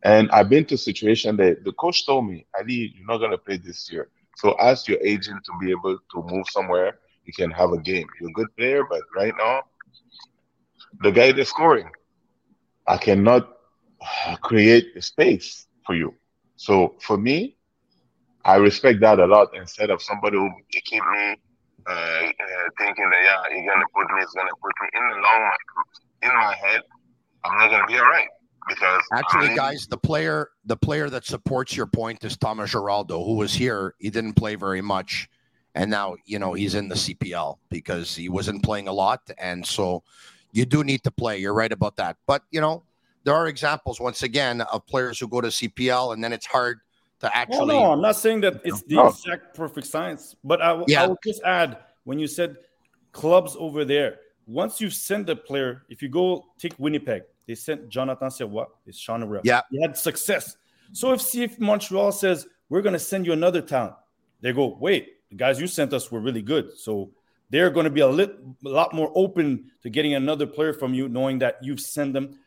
[0.04, 3.38] And I've been to a situation that the coach told me, Ali, you're not gonna
[3.38, 4.08] play this year.
[4.36, 6.98] So ask your agent to be able to move somewhere.
[7.26, 8.06] You can have a game.
[8.20, 9.62] You're a good player, but right now,
[11.02, 11.90] the guy that's scoring,
[12.86, 13.56] I cannot
[14.42, 16.14] create a space for you.
[16.56, 17.56] So for me,
[18.44, 21.36] I respect that a lot instead of somebody who keep me
[21.86, 22.24] uh, uh,
[22.78, 25.50] thinking that yeah, he's gonna put me, he's gonna put me in the long
[26.22, 26.80] in my head.
[27.44, 28.28] I'm not gonna be all right
[28.68, 33.24] because actually, I, guys, the player the player that supports your point is Thomas Giraldo,
[33.24, 33.94] who was here.
[33.98, 35.28] He didn't play very much,
[35.76, 39.64] and now you know he's in the CPL because he wasn't playing a lot, and
[39.64, 40.02] so
[40.52, 41.38] you do need to play.
[41.38, 42.82] You're right about that, but you know
[43.24, 46.80] there are examples once again of players who go to CPL and then it's hard
[47.20, 47.74] to actually.
[47.74, 49.08] Well, no, I'm not saying that it's the oh.
[49.08, 51.02] exact perfect science, but I, yeah.
[51.02, 52.56] I will just add when you said
[53.12, 54.20] clubs over there.
[54.46, 58.96] Once you send a player, if you go take Winnipeg, they sent Jonathan Sirois, it's
[58.96, 59.40] Sean.
[59.42, 60.56] Yeah, he had success.
[60.92, 63.94] So if CF Montreal says we're going to send you another talent,
[64.40, 67.10] they go, wait, the guys you sent us were really good, so
[67.50, 70.94] they're going to be a, lit, a lot more open to getting another player from
[70.94, 72.38] you, knowing that you've sent them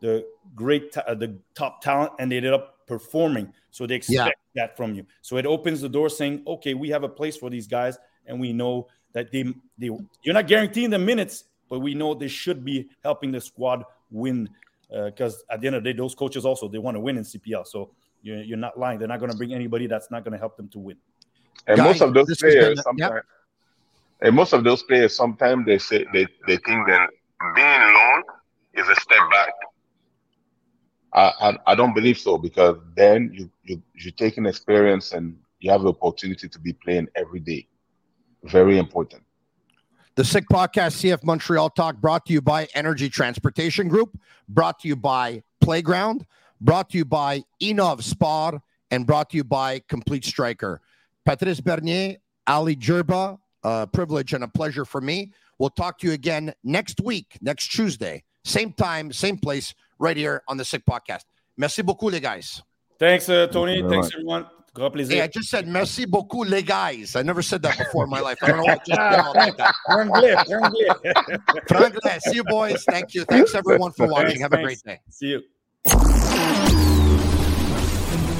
[0.00, 3.52] the great, ta- uh, the top talent, and they ended up performing.
[3.70, 4.62] So they expect yeah.
[4.66, 5.04] that from you.
[5.20, 8.40] So it opens the door, saying, "Okay, we have a place for these guys, and
[8.40, 9.42] we know that they,
[9.76, 9.90] they
[10.22, 14.48] you're not guaranteeing the minutes, but we know they should be helping the squad win.
[14.90, 17.18] Because uh, at the end of the day, those coaches also they want to win
[17.18, 17.66] in CPL.
[17.66, 17.90] So
[18.22, 18.98] you're, you're not lying.
[18.98, 20.96] They're not going to bring anybody that's not going to help them to win.
[21.68, 23.24] And Guys, most of those players, sometimes, yep.
[24.22, 27.10] and most of those players, sometimes they say they, they think that
[27.54, 28.22] being alone
[28.74, 29.52] is a step back
[31.12, 35.36] I, I, I don't believe so because then you you you take an experience and
[35.60, 37.66] you have the opportunity to be playing every day.
[38.44, 39.22] Very important.
[40.14, 44.88] The Sick Podcast CF Montreal Talk brought to you by Energy Transportation Group, brought to
[44.88, 46.26] you by Playground,
[46.60, 48.60] brought to you by Enov Spar,
[48.90, 50.80] and brought to you by Complete Striker.
[51.28, 52.16] Patrice Bernier,
[52.46, 55.30] Ali Gerba, a privilege and a pleasure for me.
[55.58, 60.42] We'll talk to you again next week, next Tuesday, same time, same place right here
[60.48, 61.24] on the Sick Podcast.
[61.58, 62.62] Merci beaucoup, les guys.
[62.98, 63.86] Thanks, uh, Tony.
[63.86, 64.46] Thanks, everyone.
[64.72, 65.16] Grand plaisir.
[65.16, 67.14] Hey, I just said merci beaucoup, les guys.
[67.14, 68.38] I never said that before in my life.
[68.40, 69.74] I don't know why I just did all that.
[69.86, 70.34] Franglais,
[71.68, 72.20] franglais.
[72.22, 72.84] See you, boys.
[72.84, 73.24] Thank you.
[73.26, 74.40] Thanks, everyone, for watching.
[74.40, 75.00] Have a great day.
[75.10, 75.42] See you.